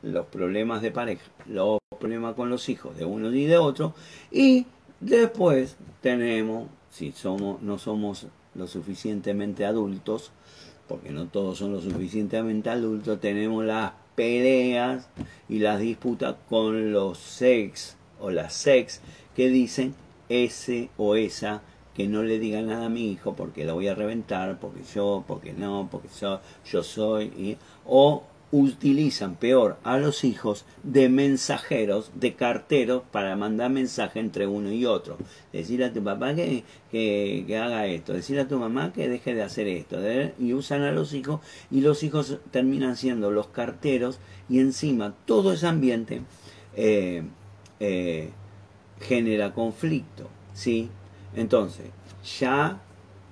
[0.01, 3.95] los problemas de pareja, los problemas con los hijos de uno y de otro,
[4.31, 4.65] y
[5.01, 10.31] después tenemos, si somos, no somos lo suficientemente adultos,
[10.87, 15.09] porque no todos son lo suficientemente adultos, tenemos las peleas
[15.49, 19.01] y las disputas con los sex o las sex
[19.35, 19.93] que dicen
[20.29, 21.61] ese o esa
[21.95, 25.23] que no le diga nada a mi hijo porque lo voy a reventar, porque yo,
[25.27, 32.11] porque no, porque yo, yo soy, y, o utilizan peor a los hijos de mensajeros,
[32.15, 35.17] de carteros para mandar mensaje entre uno y otro.
[35.51, 39.43] Decir a tu papá que, que, haga esto, decir a tu mamá que deje de
[39.43, 39.97] hacer esto,
[40.39, 45.53] y usan a los hijos y los hijos terminan siendo los carteros y encima todo
[45.53, 46.21] ese ambiente
[46.75, 47.23] eh,
[47.79, 48.29] eh,
[48.99, 50.89] genera conflicto, ¿sí?
[51.35, 51.87] Entonces,
[52.39, 52.79] ya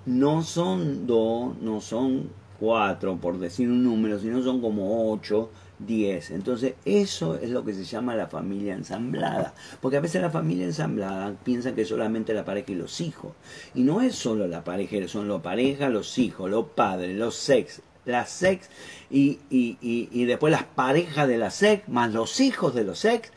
[0.05, 5.49] no son dos, no son cuatro, por decir un número, sino son como ocho,
[5.79, 6.31] diez.
[6.31, 9.53] Entonces, eso es lo que se llama la familia ensamblada.
[9.81, 13.33] Porque a veces la familia ensamblada piensa que solamente la pareja y los hijos.
[13.73, 17.81] Y no es solo la pareja, son la pareja, los hijos, los padres, los sex,
[18.05, 18.69] la sex
[19.09, 23.31] y, y, y, después las parejas de la sex, más los hijos de los sex,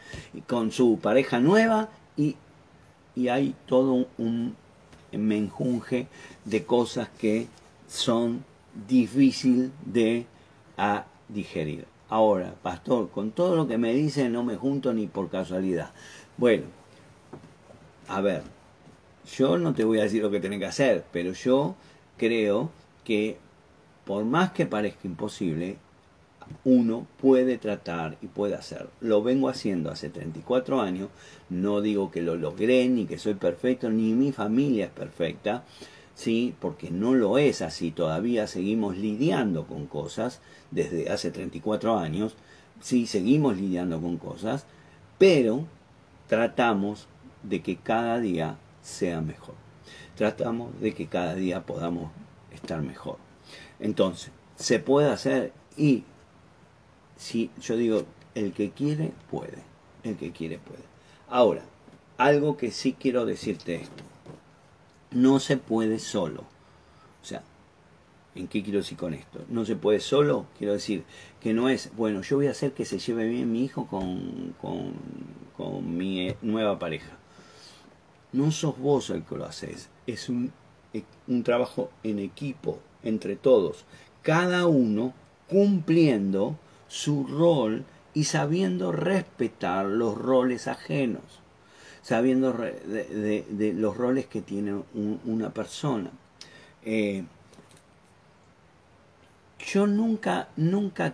[0.46, 2.36] con su pareja nueva y,
[3.14, 4.56] y hay todo un
[5.12, 6.08] menjunje
[6.44, 7.46] de cosas que
[7.88, 8.44] son
[8.88, 10.26] difícil de
[10.76, 11.86] a digerir.
[12.08, 15.90] Ahora, pastor, con todo lo que me dice no me junto ni por casualidad.
[16.36, 16.64] Bueno,
[18.08, 18.42] a ver,
[19.36, 21.74] yo no te voy a decir lo que tenés que hacer, pero yo
[22.16, 22.70] creo
[23.04, 23.38] que
[24.04, 25.78] por más que parezca imposible,
[26.64, 28.88] uno puede tratar y puede hacer.
[29.00, 31.08] Lo vengo haciendo hace 34 años,
[31.48, 35.64] no digo que lo logré, ni que soy perfecto, ni mi familia es perfecta,
[36.14, 36.54] ¿sí?
[36.60, 42.34] porque no lo es así, todavía seguimos lidiando con cosas desde hace 34 años,
[42.80, 44.66] sí, seguimos lidiando con cosas,
[45.18, 45.66] pero
[46.28, 47.08] tratamos
[47.42, 49.54] de que cada día sea mejor.
[50.16, 52.10] Tratamos de que cada día podamos
[52.52, 53.18] estar mejor.
[53.78, 56.04] Entonces, se puede hacer y
[57.16, 59.62] si yo digo, el que quiere, puede.
[60.04, 60.82] El que quiere, puede.
[61.28, 61.62] Ahora,
[62.18, 64.04] algo que sí quiero decirte esto.
[65.10, 66.42] No se puede solo.
[67.22, 67.42] O sea,
[68.34, 69.40] ¿en qué quiero decir con esto?
[69.48, 71.04] No se puede solo, quiero decir
[71.40, 74.54] que no es, bueno, yo voy a hacer que se lleve bien mi hijo con,
[74.60, 74.92] con,
[75.56, 77.16] con mi nueva pareja.
[78.32, 80.52] No sos vos el que lo haces, es un,
[81.26, 83.84] un trabajo en equipo, entre todos.
[84.22, 85.14] Cada uno
[85.48, 86.58] cumpliendo
[86.96, 91.22] su rol y sabiendo respetar los roles ajenos,
[92.00, 96.10] sabiendo de, los roles que tiene una persona.
[96.82, 97.24] Eh,
[99.58, 101.12] yo nunca, nunca,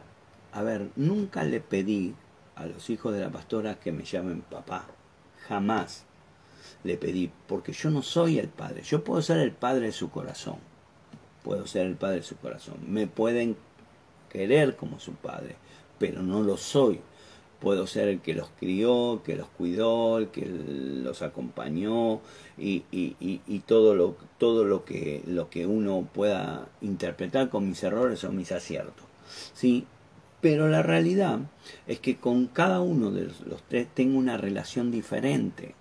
[0.52, 2.14] a ver, nunca le pedí
[2.54, 4.86] a los hijos de la pastora que me llamen papá,
[5.48, 6.04] jamás
[6.84, 10.10] le pedí, porque yo no soy el padre, yo puedo ser el padre de su
[10.10, 10.58] corazón,
[11.42, 13.56] puedo ser el padre de su corazón, me pueden
[14.30, 15.56] querer como su padre,
[16.02, 16.98] pero no lo soy.
[17.60, 22.20] Puedo ser el que los crió, que los cuidó, el que los acompañó
[22.58, 27.84] y, y, y, todo, lo, todo lo, que, lo que uno pueda interpretar con mis
[27.84, 29.04] errores o mis aciertos.
[29.54, 29.86] ¿sí?
[30.40, 31.38] Pero la realidad
[31.86, 35.76] es que con cada uno de los tres tengo una relación diferente,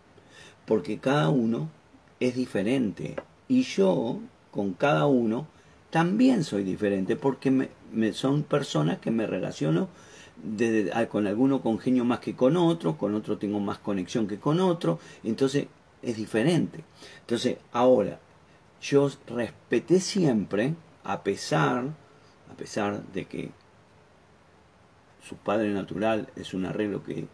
[0.67, 1.71] porque cada uno
[2.19, 3.15] es diferente
[3.47, 4.19] y yo
[4.51, 5.47] con cada uno
[5.91, 9.89] también soy diferente, porque me, son personas que me relaciono
[11.09, 14.99] con alguno congenio más que con otro, con otro tengo más conexión que con otro,
[15.23, 15.67] entonces
[16.01, 16.83] es diferente.
[17.21, 18.19] Entonces, ahora,
[18.81, 20.73] yo respeté siempre,
[21.03, 21.85] a pesar,
[22.51, 23.51] a pesar de que
[25.27, 27.27] su padre natural es un arreglo que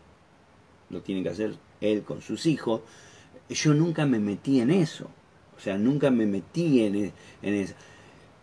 [0.89, 2.81] lo tiene que hacer él con sus hijos,
[3.49, 5.09] yo nunca me metí en eso.
[5.55, 7.73] O sea, nunca me metí en, e, eso.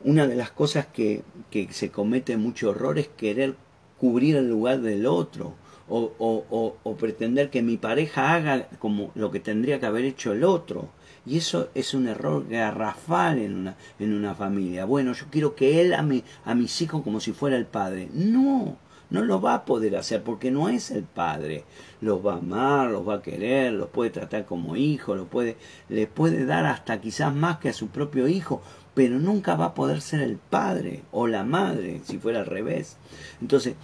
[0.02, 3.56] Una de las cosas que, que se comete mucho error es querer
[3.98, 5.54] cubrir el lugar del otro.
[5.86, 10.32] O, o, o, pretender que mi pareja haga como lo que tendría que haber hecho
[10.32, 10.88] el otro.
[11.26, 14.86] Y eso es un error garrafal en una, en una familia.
[14.86, 18.08] Bueno, yo quiero que él ame a mis hijos como si fuera el padre.
[18.14, 18.78] No,
[19.10, 21.64] no lo va a poder hacer porque no es el padre.
[22.00, 25.56] Los va a amar, los va a querer, los puede tratar como hijo, los puede,
[25.88, 28.62] le puede dar hasta quizás más que a su propio hijo,
[28.94, 32.96] pero nunca va a poder ser el padre o la madre si fuera al revés.
[33.40, 33.74] Entonces,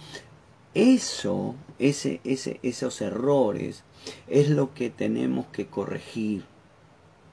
[0.73, 3.83] eso, ese, ese, esos errores,
[4.27, 6.43] es lo que tenemos que corregir,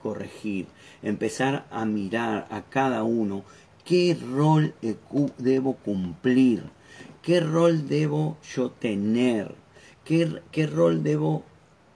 [0.03, 0.67] corregir,
[1.03, 3.45] empezar a mirar a cada uno
[3.85, 4.75] qué rol
[5.39, 6.65] debo cumplir
[7.29, 9.55] ¿Qué rol debo yo tener?
[10.05, 11.43] ¿Qué, qué rol debo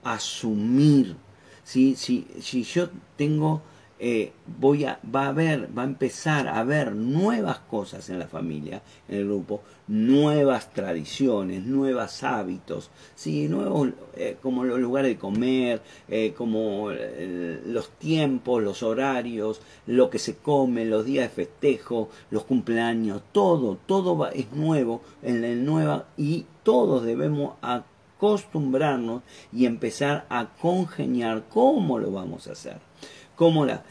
[0.03, 1.15] asumir?
[1.63, 3.63] Si, si, si yo tengo,
[4.05, 8.27] eh, voy a, va a haber, va a empezar a haber nuevas cosas en la
[8.27, 13.47] familia, en el grupo, nuevas tradiciones, nuevos hábitos, ¿sí?
[13.47, 20.09] nuevos, eh, como los lugares de comer, eh, como eh, los tiempos, los horarios, lo
[20.09, 25.63] que se come, los días de festejo, los cumpleaños, todo, todo es nuevo en el
[25.63, 29.21] nueva y todos debemos acostumbrarnos
[29.53, 32.92] y empezar a congeniar cómo lo vamos a hacer.
[33.35, 33.83] Cómo la...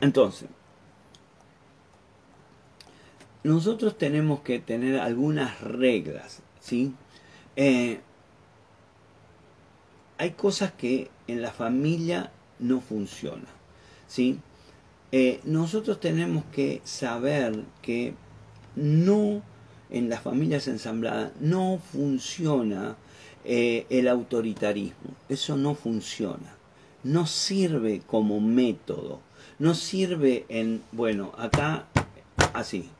[0.00, 0.48] Entonces,
[3.42, 6.94] nosotros tenemos que tener algunas reglas, ¿sí?
[7.54, 8.00] Eh,
[10.18, 13.46] hay cosas que en la familia no funcionan,
[14.06, 14.40] ¿sí?
[15.12, 18.14] Eh, nosotros tenemos que saber que
[18.74, 19.42] no
[19.90, 22.96] en las familias ensambladas no funciona
[23.44, 26.56] eh, el autoritarismo, eso no funciona,
[27.06, 29.20] no sirve como método,
[29.58, 31.86] no sirve en, bueno, acá
[32.52, 32.90] así,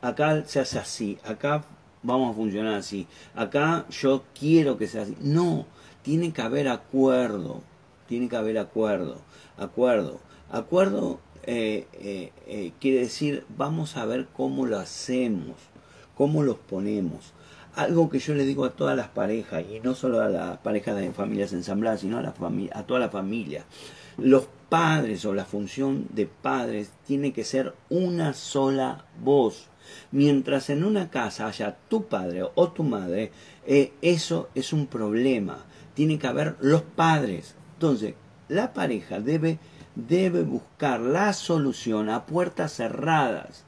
[0.00, 1.64] acá se hace así, acá
[2.02, 5.16] vamos a funcionar así, acá yo quiero que sea así.
[5.20, 5.66] No,
[6.02, 7.62] tiene que haber acuerdo,
[8.08, 9.18] tiene que haber acuerdo,
[9.56, 10.18] acuerdo.
[10.50, 15.56] Acuerdo eh, eh, eh, quiere decir, vamos a ver cómo lo hacemos,
[16.16, 17.32] cómo los ponemos.
[17.74, 20.96] Algo que yo le digo a todas las parejas, y no solo a las parejas
[20.96, 22.34] de familias ensambladas, sino a, la
[22.72, 23.64] a toda la familia.
[24.18, 29.70] Los padres o la función de padres tiene que ser una sola voz
[30.10, 33.32] Mientras en una casa haya tu padre o tu madre,
[33.66, 35.64] eh, eso es un problema.
[35.94, 37.54] Tiene que haber los padres.
[37.74, 38.14] Entonces,
[38.48, 39.58] la pareja debe,
[39.94, 43.64] debe buscar la solución a puertas cerradas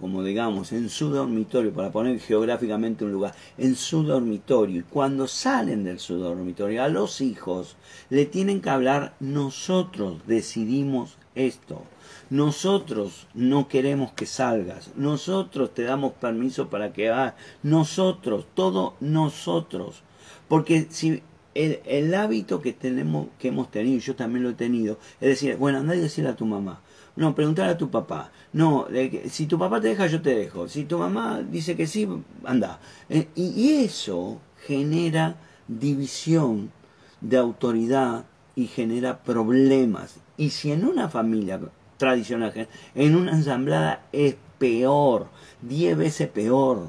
[0.00, 4.80] como digamos, en su dormitorio, para poner geográficamente un lugar, en su dormitorio.
[4.80, 7.76] Y cuando salen del su dormitorio, a los hijos
[8.08, 11.82] le tienen que hablar, nosotros decidimos esto.
[12.30, 14.90] Nosotros no queremos que salgas.
[14.96, 17.34] Nosotros te damos permiso para que hagas.
[17.62, 20.02] Nosotros, todo nosotros.
[20.48, 21.22] Porque si
[21.54, 25.56] el, el, hábito que tenemos, que hemos tenido, yo también lo he tenido, es decir,
[25.56, 26.80] bueno, anda y decirle a tu mamá.
[27.20, 28.32] No, preguntar a tu papá.
[28.54, 28.86] No,
[29.28, 30.66] si tu papá te deja, yo te dejo.
[30.68, 32.08] Si tu mamá dice que sí,
[32.44, 32.80] anda.
[33.10, 35.36] Eh, y eso genera
[35.68, 36.72] división
[37.20, 38.24] de autoridad
[38.56, 40.14] y genera problemas.
[40.38, 41.60] Y si en una familia
[41.98, 45.28] tradicional, en una ensamblada es peor,
[45.60, 46.88] diez veces peor.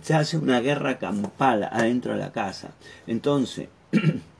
[0.00, 2.70] Se hace una guerra campal adentro de la casa.
[3.06, 3.68] Entonces,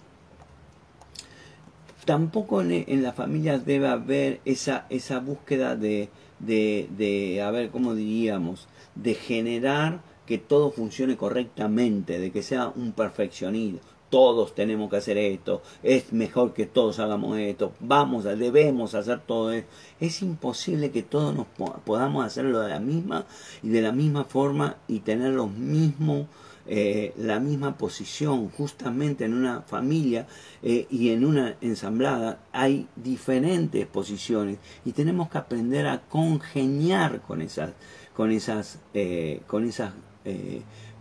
[2.07, 7.94] tampoco en, la familia debe haber esa, esa búsqueda de, de, de, a ver, ¿cómo
[7.94, 8.68] diríamos?
[8.94, 13.80] De generar que todo funcione correctamente, de que sea un perfeccionismo.
[14.09, 19.52] todos tenemos que hacer esto, es mejor que todos hagamos esto, vamos, debemos hacer todo
[19.52, 19.68] esto.
[20.00, 21.46] Es imposible que todos nos
[21.84, 23.26] podamos hacerlo de la misma
[23.62, 26.26] y de la misma forma y tener los mismos
[26.69, 30.27] eh, la misma posición justamente en una familia
[30.64, 37.41] eh, y en una ensamblada hay diferentes posiciones y tenemos que aprender a congeniar con
[37.41, 37.71] esas
[38.17, 39.93] con esas eh, con esas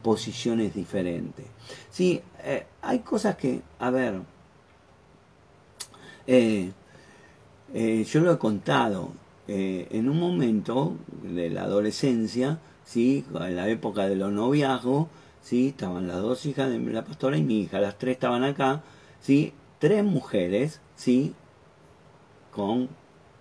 [0.03, 1.47] posiciones diferentes.
[1.89, 2.22] Sí
[2.84, 4.22] hay cosas que a ver
[6.28, 9.13] yo lo he contado
[9.47, 15.07] en un momento de la adolescencia sí en la época de los noviazgos
[15.45, 15.67] ¿sí?
[15.67, 18.81] Estaban las dos hijas de la pastora y mi hija, las tres estaban acá,
[19.21, 19.53] ¿sí?
[19.79, 21.33] Tres mujeres, ¿sí?
[22.51, 22.89] Con,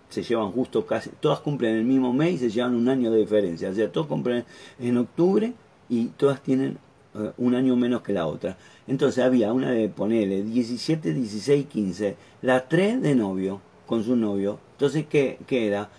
[0.09, 3.19] se llevan justo casi, todas cumplen el mismo mes y se llevan un año de
[3.19, 4.45] diferencia, o sea, todos cumplen
[4.79, 5.53] en octubre
[5.89, 6.77] y todas tienen
[7.15, 8.55] eh, un año menos que la otra.
[8.87, 14.59] Entonces había una de ponerle 17, 16, 15, las tres de novio, con su novio.
[14.73, 15.89] Entonces, ¿qué, qué era?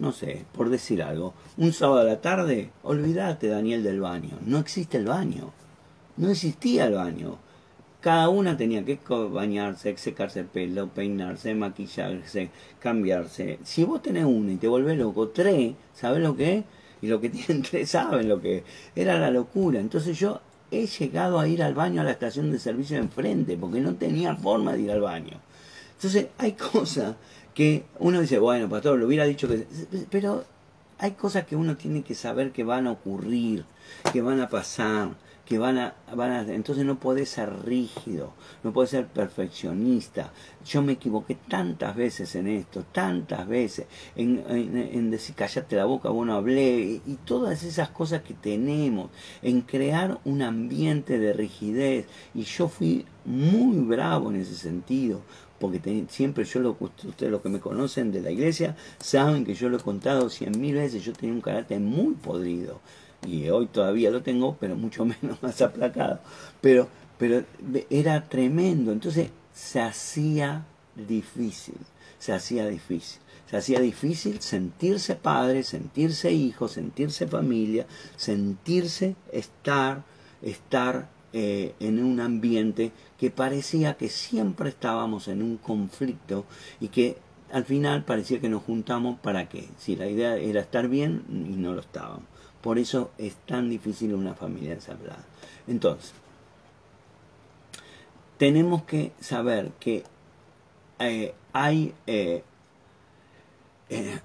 [0.00, 4.38] No sé, por decir algo, un sábado a la tarde, olvídate, Daniel, del baño.
[4.44, 5.52] No existe el baño.
[6.16, 7.38] No existía el baño.
[8.00, 13.58] Cada una tenía que bañarse, secarse el pelo, peinarse, maquillarse, cambiarse.
[13.62, 16.64] Si vos tenés uno y te volvés loco, tres, ¿sabes lo que es?
[17.02, 18.62] Y lo que tienen tres saben lo que es.
[18.96, 19.80] Era la locura.
[19.80, 20.40] Entonces yo
[20.70, 23.94] he llegado a ir al baño a la estación de servicio de enfrente porque no
[23.96, 25.38] tenía forma de ir al baño.
[25.96, 27.16] Entonces hay cosas
[27.54, 29.66] que uno dice, bueno, pastor, lo hubiera dicho que...
[30.10, 30.44] Pero
[30.98, 33.64] hay cosas que uno tiene que saber que van a ocurrir,
[34.12, 35.10] que van a pasar,
[35.50, 36.40] que van a, van a...
[36.42, 40.32] Entonces no puede ser rígido, no puede ser perfeccionista.
[40.64, 46.08] Yo me equivoqué tantas veces en esto, tantas veces, en, en, decir, callate la boca,
[46.10, 49.10] bueno, hablé, y todas esas cosas que tenemos,
[49.42, 52.06] en crear un ambiente de rigidez.
[52.32, 55.22] Y yo fui muy bravo en ese sentido,
[55.60, 59.68] porque siempre yo lo ustedes los que me conocen de la iglesia saben que yo
[59.68, 62.80] lo he contado cien mil veces, yo tenía un carácter muy podrido
[63.26, 66.20] y hoy todavía lo tengo, pero mucho menos más aplacado.
[66.60, 66.88] Pero,
[67.18, 67.44] pero
[67.90, 70.64] era tremendo, entonces se hacía
[70.96, 71.76] difícil,
[72.18, 73.20] se hacía difícil.
[73.50, 77.84] Se hacía difícil sentirse padre, sentirse hijo, sentirse familia,
[78.16, 80.04] sentirse estar,
[80.40, 86.44] estar eh, en un ambiente que parecía que siempre estábamos en un conflicto
[86.80, 87.18] y que
[87.52, 91.56] al final parecía que nos juntamos para qué, si la idea era estar bien y
[91.56, 92.24] no lo estábamos.
[92.60, 95.24] Por eso es tan difícil una familia ensamblada.
[95.66, 96.12] Entonces,
[98.36, 100.02] tenemos que saber que
[100.98, 102.42] eh, hay, eh,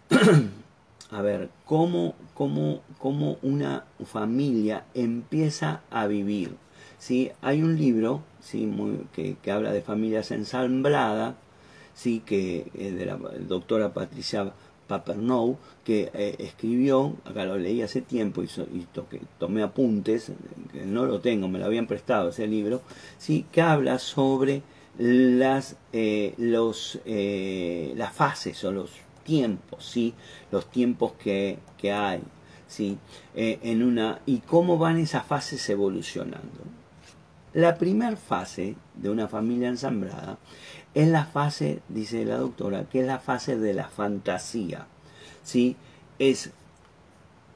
[1.12, 6.58] a ver, cómo, cómo, cómo una familia empieza a vivir
[7.06, 7.32] ¿sí?
[7.44, 8.68] Hay un libro ¿sí?
[9.14, 11.36] que, habla de familias ensambladas,
[11.94, 12.24] ¿sí?
[12.26, 13.16] que de la
[13.48, 14.52] doctora Patricia
[14.88, 18.48] Papernow, que eh, escribió, acá lo leí hace tiempo y,
[19.38, 20.32] tomé apuntes,
[20.84, 22.82] no lo tengo, me lo habían prestado ese libro,
[23.20, 23.46] ¿sí?
[23.52, 24.64] que habla sobre
[24.98, 28.90] las, eh, los, eh, las fases o los
[29.24, 30.16] tiempos, ¿sí?
[30.52, 32.22] los tiempos que, que hay.
[32.68, 32.98] ¿sí?
[33.36, 36.85] en una, y cómo van esas fases evolucionando.
[37.56, 40.38] La primera fase de una familia ensamblada
[40.94, 44.88] es la fase, dice la doctora, que es la fase de la fantasía.
[45.42, 45.78] ¿sí?
[46.20, 46.52] Es,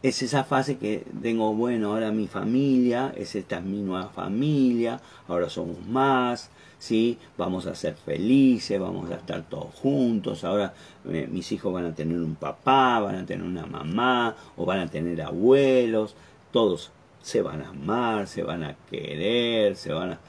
[0.02, 5.50] es esa fase que tengo, bueno, ahora mi familia, es esta mi nueva familia, ahora
[5.50, 7.18] somos más, ¿sí?
[7.38, 10.74] vamos a ser felices, vamos a estar todos juntos, ahora
[11.10, 14.80] eh, mis hijos van a tener un papá, van a tener una mamá, o van
[14.80, 16.16] a tener abuelos,
[16.54, 20.20] todos se van a amar, se van a querer, se van a,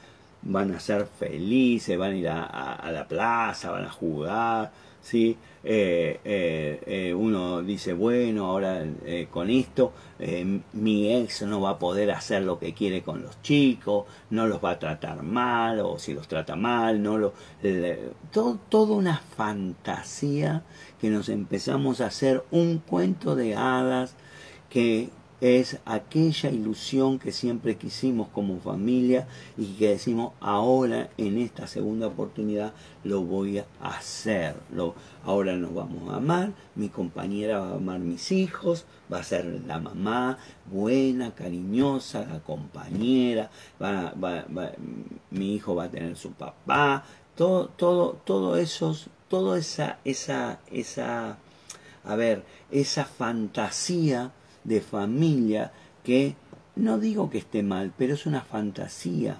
[0.43, 4.71] van a ser felices, van a ir a, la plaza, van a jugar,
[5.01, 5.37] ¿sí?
[5.63, 8.83] Eh, eh, eh, uno dice, bueno, ahora
[9.29, 9.93] con esto
[10.73, 14.63] mi ex no va a poder hacer lo que quiere con los chicos, no los
[14.63, 17.33] va a tratar mal, o si los trata mal, no lo...
[18.31, 20.63] todo, toda una fantasía
[20.99, 24.15] que nos empezamos a hacer un cuento de hadas
[24.69, 25.09] que
[25.41, 29.27] es aquella ilusión que siempre quisimos como familia
[29.57, 32.73] y que decimos ahora en esta segunda oportunidad
[33.03, 34.55] lo voy a hacer.
[35.25, 39.63] ahora nos vamos a amar, mi compañera va a amar mis hijos, va a ser
[39.65, 40.37] la mamá
[40.71, 43.49] buena, cariñosa, la compañera,
[45.31, 47.03] mi hijo va a tener su papá,
[47.35, 51.37] todo, todo, todo esos, toda esa, esa, esa,
[52.03, 54.31] a ver, esa fantasía
[54.63, 55.71] de familia
[56.03, 56.35] que
[56.75, 59.37] no digo que esté mal, pero es una fantasía.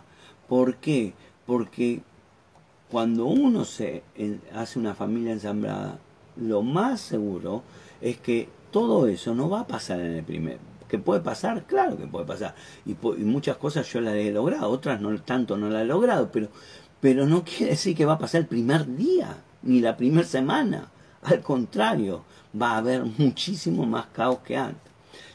[0.48, 1.14] ¿Por qué?
[1.46, 2.02] Porque
[2.90, 4.04] cuando uno se
[4.54, 6.00] hace una familia ensamblada,
[6.36, 7.64] lo más seguro
[8.02, 10.58] es que todo eso no va a pasar en el primer.
[10.88, 11.64] ¿Que puede pasar?
[11.64, 12.54] Claro que puede pasar.
[12.86, 16.50] Y, muchas cosas yo las he logrado, otras no tanto no las he logrado, pero,
[17.00, 20.92] pero no quiere decir que va a pasar el primer día, ni la primera semana.
[21.22, 22.26] Al contrario,
[22.60, 24.91] va a haber muchísimo más caos que antes.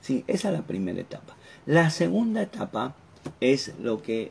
[0.07, 1.35] Sí, esa es la primera etapa.
[1.67, 2.95] La segunda etapa
[3.41, 4.31] es lo que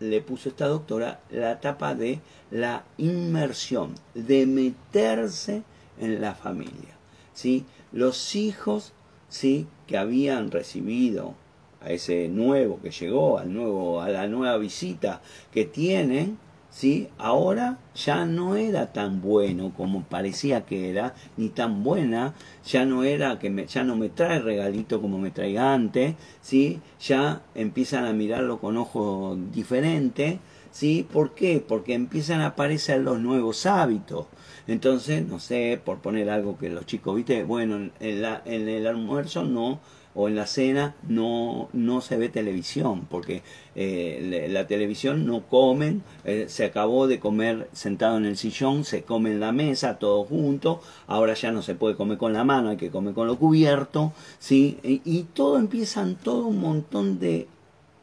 [0.00, 2.20] le puso esta doctora, la etapa de
[2.50, 5.62] la inmersión, de meterse
[6.00, 6.96] en la familia.
[7.34, 7.66] ¿sí?
[7.92, 8.94] Los hijos
[9.28, 9.66] ¿sí?
[9.86, 11.34] que habían recibido
[11.82, 15.20] a ese nuevo que llegó, al nuevo, a la nueva visita
[15.52, 16.38] que tienen,
[16.72, 17.08] ¿sí?
[17.18, 23.04] ahora ya no era tan bueno como parecía que era, ni tan buena, ya no
[23.04, 26.80] era que me, ya no me trae regalito como me traía antes, ¿sí?
[27.00, 30.38] ya empiezan a mirarlo con ojos diferentes,
[30.72, 31.06] ¿sí?
[31.12, 31.64] ¿por qué?
[31.66, 34.26] Porque empiezan a aparecer los nuevos hábitos.
[34.66, 38.86] Entonces, no sé, por poner algo que los chicos, viste, bueno, en, la, en el
[38.86, 39.80] almuerzo no
[40.14, 43.42] o en la cena no, no se ve televisión, porque
[43.74, 49.02] eh, la televisión no comen, eh, se acabó de comer sentado en el sillón, se
[49.02, 52.70] come en la mesa, todos juntos, ahora ya no se puede comer con la mano,
[52.70, 54.78] hay que comer con lo cubierto, ¿sí?
[54.82, 57.46] y, y todo empiezan todo un montón de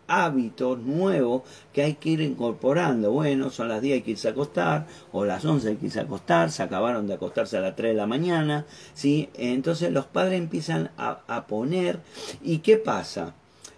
[0.10, 3.12] hábitos nuevos que hay que ir incorporando.
[3.12, 6.00] Bueno, son las 10 hay que irse a acostar, o las 11 hay que irse
[6.00, 9.30] a acostar, se acabaron de acostarse a las 3 de la mañana, ¿sí?
[9.36, 12.00] Entonces los padres empiezan a, a poner,
[12.42, 13.34] ¿y qué pasa?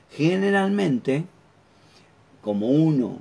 [0.09, 1.25] Generalmente,
[2.41, 3.19] como uno,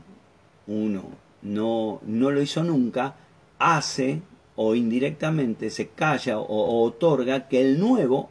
[0.67, 1.05] uno
[1.43, 3.15] no, no lo hizo nunca,
[3.59, 4.23] hace
[4.57, 8.31] o indirectamente se calla o, o otorga que el nuevo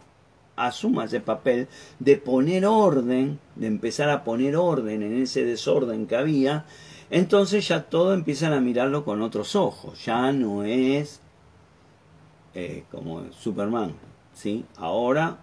[0.67, 1.67] asuma ese papel
[1.99, 6.65] de poner orden, de empezar a poner orden en ese desorden que había,
[7.09, 11.21] entonces ya todo empiezan a mirarlo con otros ojos, ya no es
[12.53, 13.93] eh, como Superman,
[14.33, 14.65] ¿sí?
[14.77, 15.39] Ahora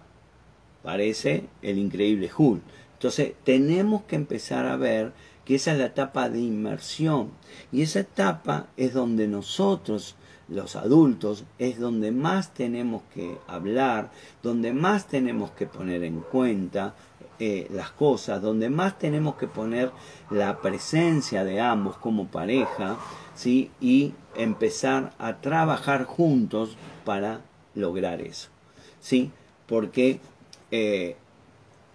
[0.83, 2.61] parece el increíble Hulk.
[2.93, 5.13] Entonces tenemos que empezar a ver
[5.45, 7.31] que esa es la etapa de inmersión
[7.71, 10.16] y esa etapa es donde nosotros
[10.49, 16.95] los adultos es donde más tenemos que hablar, donde más tenemos que poner en cuenta
[17.39, 19.91] eh, las cosas, donde más tenemos que poner
[20.31, 22.97] la presencia de ambos como pareja,
[23.35, 23.69] ¿sí?
[23.79, 27.41] y empezar a trabajar juntos para
[27.75, 28.49] lograr eso.
[28.99, 29.31] ¿sí?
[29.67, 30.19] Porque
[30.71, 31.15] eh,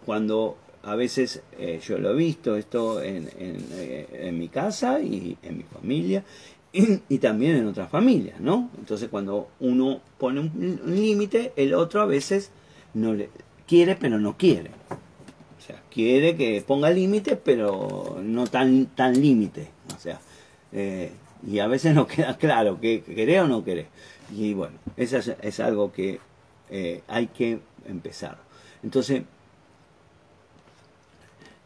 [0.07, 3.67] cuando a veces eh, yo lo he visto esto en, en,
[4.13, 6.25] en, mi casa y en mi familia
[6.73, 8.71] y, también en otras familias, ¿no?
[8.79, 12.51] Entonces cuando uno pone un, límite, el otro a veces
[12.95, 13.29] no le
[13.67, 14.71] quiere pero no quiere.
[15.59, 19.69] O sea, quiere que ponga límite pero no tan, tan límite.
[19.95, 20.21] O sea,
[20.73, 21.13] eh,
[21.47, 23.87] y a veces no queda claro que quiere o no quiere.
[24.35, 26.21] Y bueno, eso es, algo que
[26.71, 28.39] eh, hay que empezar.
[28.83, 29.23] Entonces,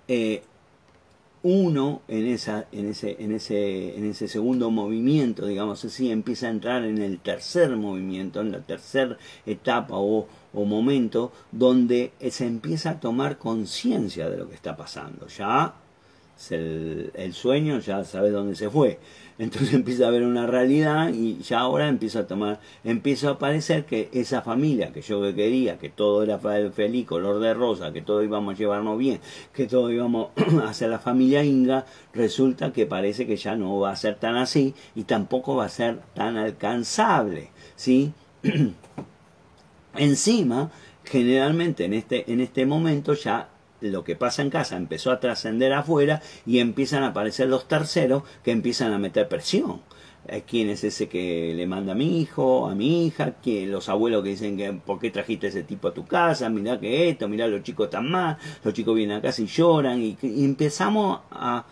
[0.09, 0.43] eh,
[1.49, 6.51] uno en, esa, en, ese, en, ese, en ese segundo movimiento, digamos así, empieza a
[6.51, 9.16] entrar en el tercer movimiento, en la tercera
[9.47, 15.28] etapa o, momento, donde se empieza a tomar conciencia de lo que está pasando.
[15.28, 15.74] Ya
[16.51, 18.99] el, el, sueño, ya sabes dónde se fue.
[19.39, 23.84] Entonces empieza a ver una realidad y ya ahora empieza a tomar, empieza a aparecer
[23.84, 26.39] que esa familia que yo quería, que todo era
[26.70, 29.20] feliz, color de rosa, que todo íbamos a llevarnos bien,
[29.53, 30.28] que todo íbamos
[30.62, 34.37] a hacer la familia Inga, resulta que parece que ya no va a ser tan
[34.37, 38.12] así y tampoco va a ser tan alcanzable, ¿sí?
[39.97, 40.70] Encima,
[41.05, 43.49] generalmente en este, en este momento ya
[43.81, 48.22] lo que pasa en casa empezó a trascender afuera y empiezan a aparecer los terceros
[48.43, 49.83] que empiezan a meter presión.
[50.29, 53.35] Eh, ¿Quién es ese que le manda a mi hijo, a mi hija?
[53.43, 56.49] que los abuelos que dicen que ¿por qué trajiste ese tipo a tu casa?
[56.49, 60.01] Mirá que esto, mirá los chicos están mal, los chicos vienen a casa y lloran
[60.03, 61.66] y, empezamos a,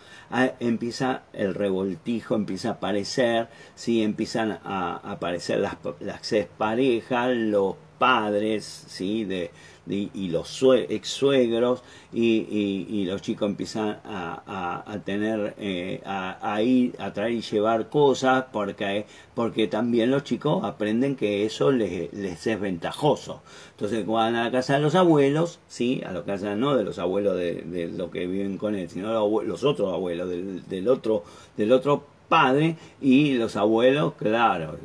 [0.61, 4.03] empieza el revoltijo, empieza a aparecer, ¿sí?
[4.03, 6.21] empiezan a, aparecer las, las
[6.57, 9.25] parejas, los padres, ¿sí?
[9.25, 9.51] de,
[9.87, 11.83] y, los ex suegros
[12.13, 12.47] y,
[12.89, 18.47] y, los chicos empiezan a, a, tener eh, a, ir a traer y llevar cosas
[18.53, 23.43] porque porque también los chicos aprenden que eso les, les es ventajoso.
[23.73, 26.99] Entonces van a la casa de los abuelos sí a la casa no de los
[26.99, 29.13] abuelos de, de lo que viven con él sino
[29.43, 31.25] los, otros abuelos del, del otro
[31.57, 34.79] del otro padre y los abuelos claro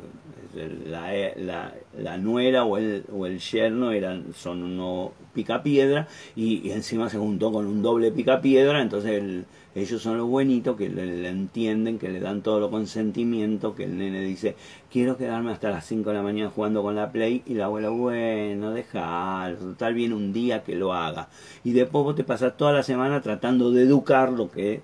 [0.54, 6.72] la, la, la nuera o el, o el yerno eran, son uno picapiedra y, y
[6.72, 9.44] encima se juntó con un doble picapiedra, entonces el,
[9.74, 13.96] Ellos son los buenitos que le, entienden, que le dan todo lo consentimiento, que el
[13.98, 14.56] nene dice,
[14.90, 17.90] quiero quedarme hasta las 5 de la mañana jugando con la Play, y la abuela,
[17.90, 21.28] bueno, déjalo, total bien un día que lo haga.
[21.62, 24.82] Y después vos te pasás toda la semana tratando de educar lo que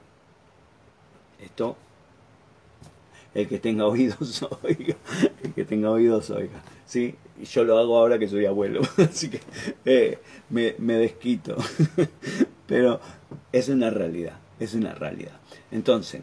[1.41, 1.77] esto
[3.37, 4.97] el que tenga oídos oiga,
[5.43, 6.63] el que tenga oídos oiga.
[6.87, 7.15] ¿sí?
[7.45, 9.41] Yo lo hago ahora que soy abuelo, así que
[9.85, 10.19] eh,
[10.49, 11.57] me, me desquito.
[12.67, 12.99] Pero
[13.53, 15.39] es una realidad, es una realidad.
[15.71, 16.23] Entonces,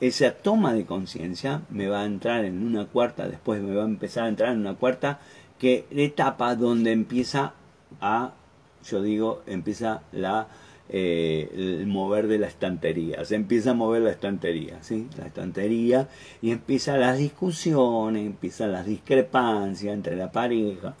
[0.00, 3.86] esa toma de conciencia me va a entrar en una cuarta, después me va a
[3.86, 5.20] empezar a entrar en una cuarta
[5.58, 7.52] que etapa donde empieza
[8.00, 8.32] a,
[8.88, 10.48] yo digo, empieza la
[10.90, 13.24] eh, el mover de la estantería.
[13.24, 15.08] Se empieza a mover la estantería, ¿sí?
[15.16, 16.08] La estantería
[16.42, 20.94] y empiezan las discusiones, empiezan las discrepancias entre la pareja.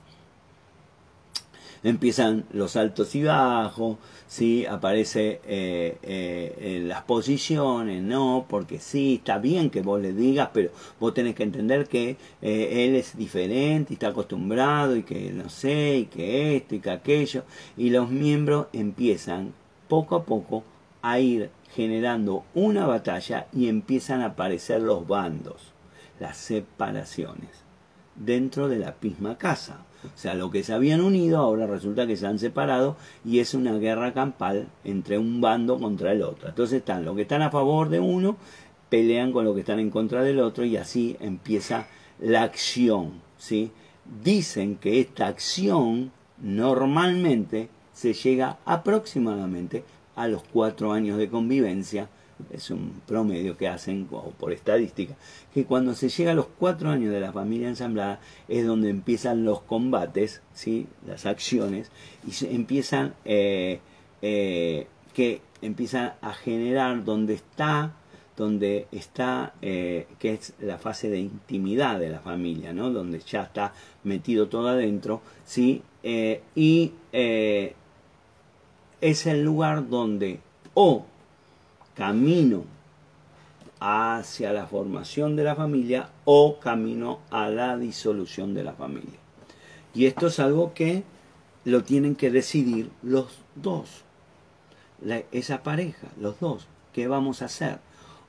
[1.82, 4.64] Empiezan los altos y bajos, ¿sí?
[4.64, 8.46] Aparece eh, eh, las posiciones, ¿no?
[8.48, 12.94] Porque sí, está bien que vos le digas, pero vos tenés que entender que él
[12.94, 17.44] es diferente y está acostumbrado y que no sé, y que esto y que aquello.
[17.76, 19.52] Y los miembros empiezan
[19.88, 20.64] poco a poco
[21.02, 25.72] a ir generando una batalla y empiezan a aparecer los bandos,
[26.20, 27.50] las separaciones,
[28.14, 29.84] dentro de la misma casa.
[30.04, 33.54] O sea, lo que se habían unido ahora resulta que se han separado y es
[33.54, 36.48] una guerra campal entre un bando contra el otro.
[36.48, 38.36] Entonces están los que están a favor de uno,
[38.88, 41.86] pelean con los que están en contra del otro y así empieza
[42.20, 43.20] la acción.
[43.38, 43.72] ¿sí?
[44.22, 49.84] Dicen que esta acción normalmente se llega aproximadamente
[50.16, 52.08] a los cuatro años de convivencia,
[52.52, 55.14] es un promedio que hacen por estadística,
[55.52, 59.44] que cuando se llega a los cuatro años de la familia ensamblada es donde empiezan
[59.44, 60.86] los combates, ¿sí?
[61.06, 61.90] las acciones,
[62.26, 63.80] y empiezan eh,
[64.22, 67.94] eh, que empiezan a generar donde está
[68.36, 72.90] donde está, eh, que es la fase de intimidad de la familia, ¿no?
[72.90, 73.72] donde ya está
[74.02, 75.82] metido todo adentro, ¿sí?
[76.02, 76.92] y
[79.04, 80.40] es el lugar donde
[80.72, 81.04] o
[81.94, 82.64] camino
[83.78, 89.18] hacia la formación de la familia o camino a la disolución de la familia.
[89.92, 91.02] Y esto es algo que
[91.66, 94.04] lo tienen que decidir los dos,
[95.32, 96.66] esa pareja, los dos.
[96.94, 97.80] ¿Qué vamos a hacer?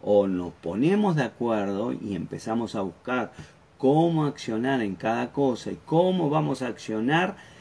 [0.01, 3.31] O nos ponemos de acuerdo y empezamos a buscar
[3.77, 7.54] cómo accionar en cada cosa y cómo vamos a accionar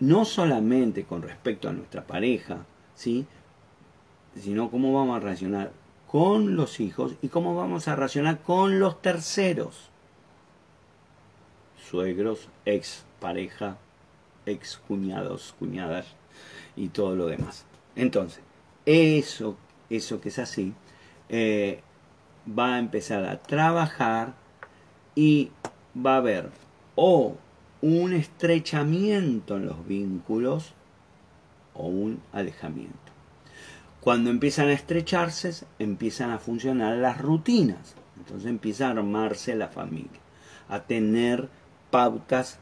[0.00, 3.26] no solamente con respecto a nuestra pareja, ¿sí?
[4.34, 5.72] sino cómo vamos a relacionar
[6.06, 9.90] con los hijos y cómo vamos a relacionar con los terceros,
[11.90, 13.78] suegros, ex pareja,
[14.44, 16.06] ex cuñados, cuñadas
[16.76, 17.64] y todo lo demás.
[17.96, 18.40] Entonces,
[18.84, 19.56] eso,
[19.90, 20.74] eso que es así,
[21.28, 21.80] eh,
[22.46, 24.34] va a empezar a trabajar
[25.14, 25.50] y
[25.96, 26.50] va a haber
[26.94, 27.36] o
[27.80, 30.72] un estrechamiento en los vínculos
[31.74, 32.94] o un alejamiento.
[34.00, 37.96] Cuando empiezan a estrecharse, empiezan a funcionar las rutinas.
[38.16, 40.20] Entonces empieza a armarse la familia,
[40.68, 41.48] a tener
[41.90, 42.58] pautas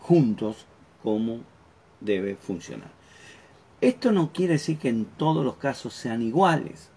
[0.00, 0.66] juntos
[1.02, 1.40] cómo
[2.00, 2.90] debe funcionar.
[3.80, 6.90] Esto no quiere decir que en todos los casos sean iguales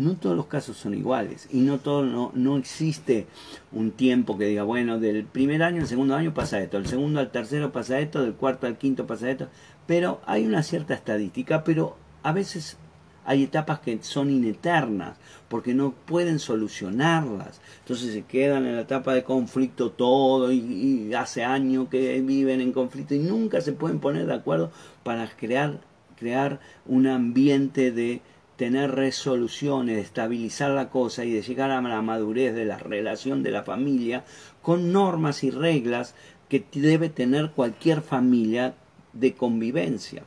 [0.00, 3.26] no todos los casos son iguales y no todo no, no existe
[3.70, 7.20] un tiempo que diga bueno del primer año al segundo año pasa esto del segundo
[7.20, 9.48] al tercero pasa esto del cuarto al quinto pasa esto.
[9.86, 12.78] Pero hay una cierta estadística pero a veces
[13.26, 17.60] hay etapas que son ineternas porque no pueden solucionarlas.
[17.80, 22.62] Entonces se quedan en la etapa de conflicto todo y, y hace años que viven
[22.62, 24.72] en conflicto y nunca se pueden poner de acuerdo
[25.04, 25.80] para crear
[26.20, 28.20] crear un ambiente de
[28.60, 33.42] tener resoluciones, de estabilizar la cosa y de llegar a la madurez de la relación
[33.42, 34.22] de la familia
[34.60, 36.14] con normas y reglas
[36.50, 38.74] que debe tener cualquier familia
[39.14, 40.24] de convivencia.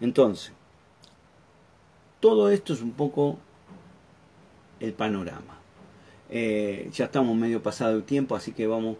[0.00, 0.50] Entonces,
[2.18, 3.38] todo esto es un poco
[4.80, 5.60] el panorama.
[6.28, 8.96] Eh, ya estamos medio pasado el tiempo, así que vamos,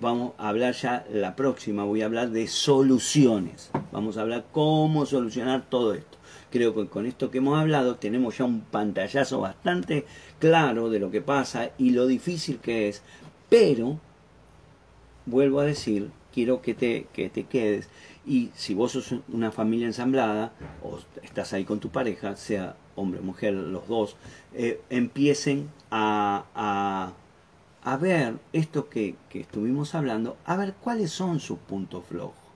[0.00, 1.84] vamos a hablar ya la próxima.
[1.84, 3.70] Voy a hablar de soluciones.
[3.92, 6.17] Vamos a hablar cómo solucionar todo esto.
[6.50, 10.06] Creo que con esto que hemos hablado tenemos ya un pantallazo bastante
[10.38, 13.02] claro de lo que pasa y lo difícil que es.
[13.50, 13.98] Pero,
[15.26, 17.88] vuelvo a decir, quiero que te, que te quedes
[18.26, 23.20] y si vos sos una familia ensamblada o estás ahí con tu pareja, sea hombre
[23.20, 24.16] o mujer, los dos,
[24.54, 27.12] eh, empiecen a, a,
[27.82, 32.47] a, ver esto que, que estuvimos hablando, a ver cuáles son sus puntos flojos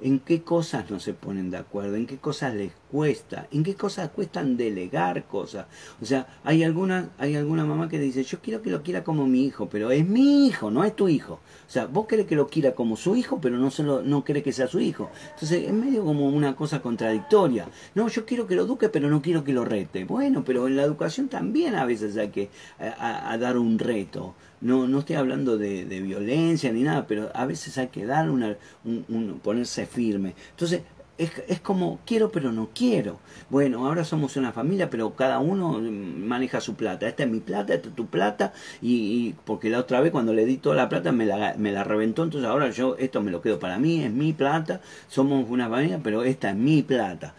[0.00, 3.74] en qué cosas no se ponen de acuerdo, en qué cosas les cuesta, en qué
[3.74, 5.66] cosas cuestan delegar cosas.
[6.00, 9.26] O sea, hay alguna, hay alguna mamá que dice, yo quiero que lo quiera como
[9.26, 11.40] mi hijo, pero es mi hijo, no es tu hijo.
[11.66, 14.42] O sea, vos querés que lo quiera como su hijo, pero no solo no querés
[14.42, 15.10] que sea su hijo.
[15.34, 17.68] Entonces, es medio como una cosa contradictoria.
[17.94, 20.04] No, yo quiero que lo eduque, pero no quiero que lo rete.
[20.04, 24.34] Bueno, pero en la educación también a veces hay que a, dar un reto.
[24.60, 28.56] No, no estoy hablando de, violencia ni nada, pero a veces hay que dar una,
[28.84, 30.34] un, ponerse firme.
[30.50, 30.82] Entonces,
[31.18, 33.18] es, es, como quiero pero no quiero.
[33.48, 37.08] Bueno, ahora somos una familia, pero cada uno maneja su plata.
[37.08, 38.52] Esta es mi plata, esta es tu plata.
[38.82, 41.84] Y, porque la otra vez cuando le di toda la plata me la, me la
[41.84, 44.80] reventó, entonces ahora yo esto me lo quedo para mí, es mi plata.
[45.08, 47.34] Somos una familia, pero esta es mi plata.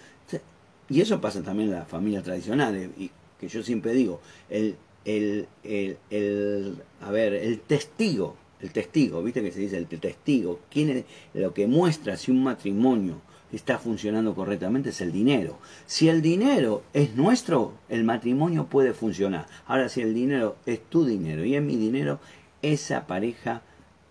[0.89, 2.89] Y eso pasa también en las familias tradicionales.
[2.97, 4.77] Y que yo siempre digo, el,
[5.07, 10.59] el, el, el, a ver, el testigo, el testigo, viste que se dice el testigo,
[10.69, 13.21] quién lo que muestra si un matrimonio
[13.53, 15.59] está funcionando correctamente es el dinero.
[15.85, 19.47] Si el dinero es nuestro, el matrimonio puede funcionar.
[19.65, 22.19] Ahora, si el dinero es tu dinero y es mi dinero,
[22.61, 23.61] esa pareja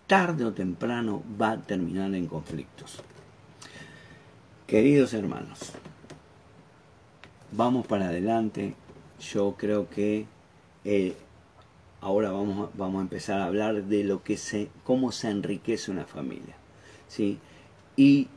[0.07, 3.03] tarde o temprano va a terminar en conflictos.
[4.65, 5.73] Queridos hermanos,
[7.51, 8.73] vamos para adelante.
[9.19, 10.25] Yo creo que
[10.89, 11.13] eh,
[11.99, 16.05] ahora vamos, vamos a empezar a hablar de lo que se, cómo se enriquece una
[16.05, 16.55] familia.
[17.09, 17.39] ¿sí?
[17.97, 18.29] Y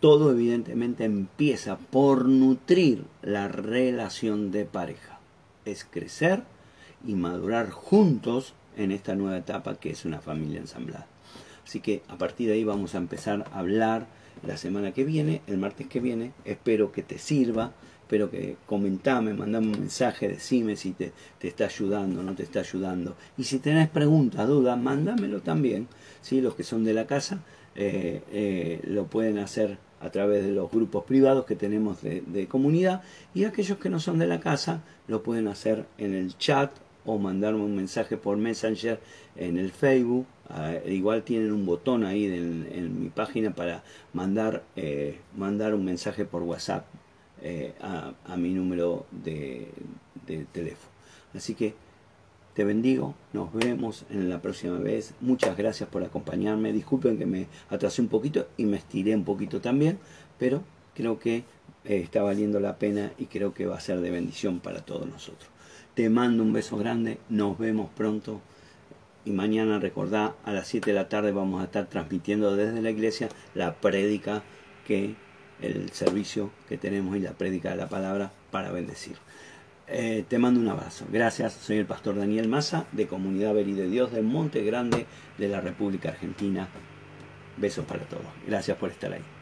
[0.00, 5.20] todo evidentemente empieza por nutrir la relación de pareja.
[5.64, 6.42] Es crecer
[7.06, 11.06] y madurar juntos en esta nueva etapa que es una familia ensamblada.
[11.66, 14.06] Así que a partir de ahí vamos a empezar a hablar
[14.46, 16.32] la semana que viene, el martes que viene.
[16.44, 17.72] Espero que te sirva,
[18.10, 22.58] espero que comentame, mandame un mensaje, decime si te, te está ayudando, no te está
[22.58, 23.14] ayudando.
[23.38, 25.86] Y si tenés preguntas, dudas, mándamelo también.
[26.20, 26.40] ¿sí?
[26.40, 27.44] Los que son de la casa
[27.76, 33.02] eh, eh, lo pueden hacer a través de los grupos privados que tenemos de, comunidad
[33.32, 36.72] y aquellos que no son de la casa lo pueden hacer en el chat
[37.04, 38.98] o mandarme un mensaje por Messenger
[39.36, 40.26] en el Facebook.
[40.48, 46.24] Ah, igual tienen un botón ahí en, mi página para mandar, eh, mandar un mensaje
[46.24, 46.84] por WhatsApp
[47.42, 49.68] eh, a, mi número de,
[50.26, 50.90] de teléfono.
[51.34, 51.74] Así que
[52.54, 55.14] te bendigo, nos vemos en la próxima vez.
[55.20, 56.72] Muchas gracias por acompañarme.
[56.72, 59.98] Disculpen que me atrasé un poquito y me estiré un poquito también,
[60.38, 60.62] pero
[60.94, 61.44] creo que
[61.84, 65.06] eh, está valiendo la pena y creo que va a ser de bendición para todos
[65.06, 65.48] nosotros.
[65.94, 68.40] Te mando un beso grande, nos vemos pronto
[69.24, 72.90] y mañana recordá a las 7 de la tarde vamos a estar transmitiendo desde la
[72.90, 74.42] iglesia la prédica
[74.86, 75.14] que
[75.62, 79.16] el servicio que tenemos y la prédica de la palabra para bendecir.
[79.92, 81.06] Eh, te mando un abrazo.
[81.10, 81.52] Gracias.
[81.52, 85.06] Soy el pastor Daniel Maza de Comunidad Veri de Dios de Monte Grande
[85.36, 86.68] de la República Argentina.
[87.56, 88.26] Besos para todos.
[88.46, 89.39] Gracias por estar ahí.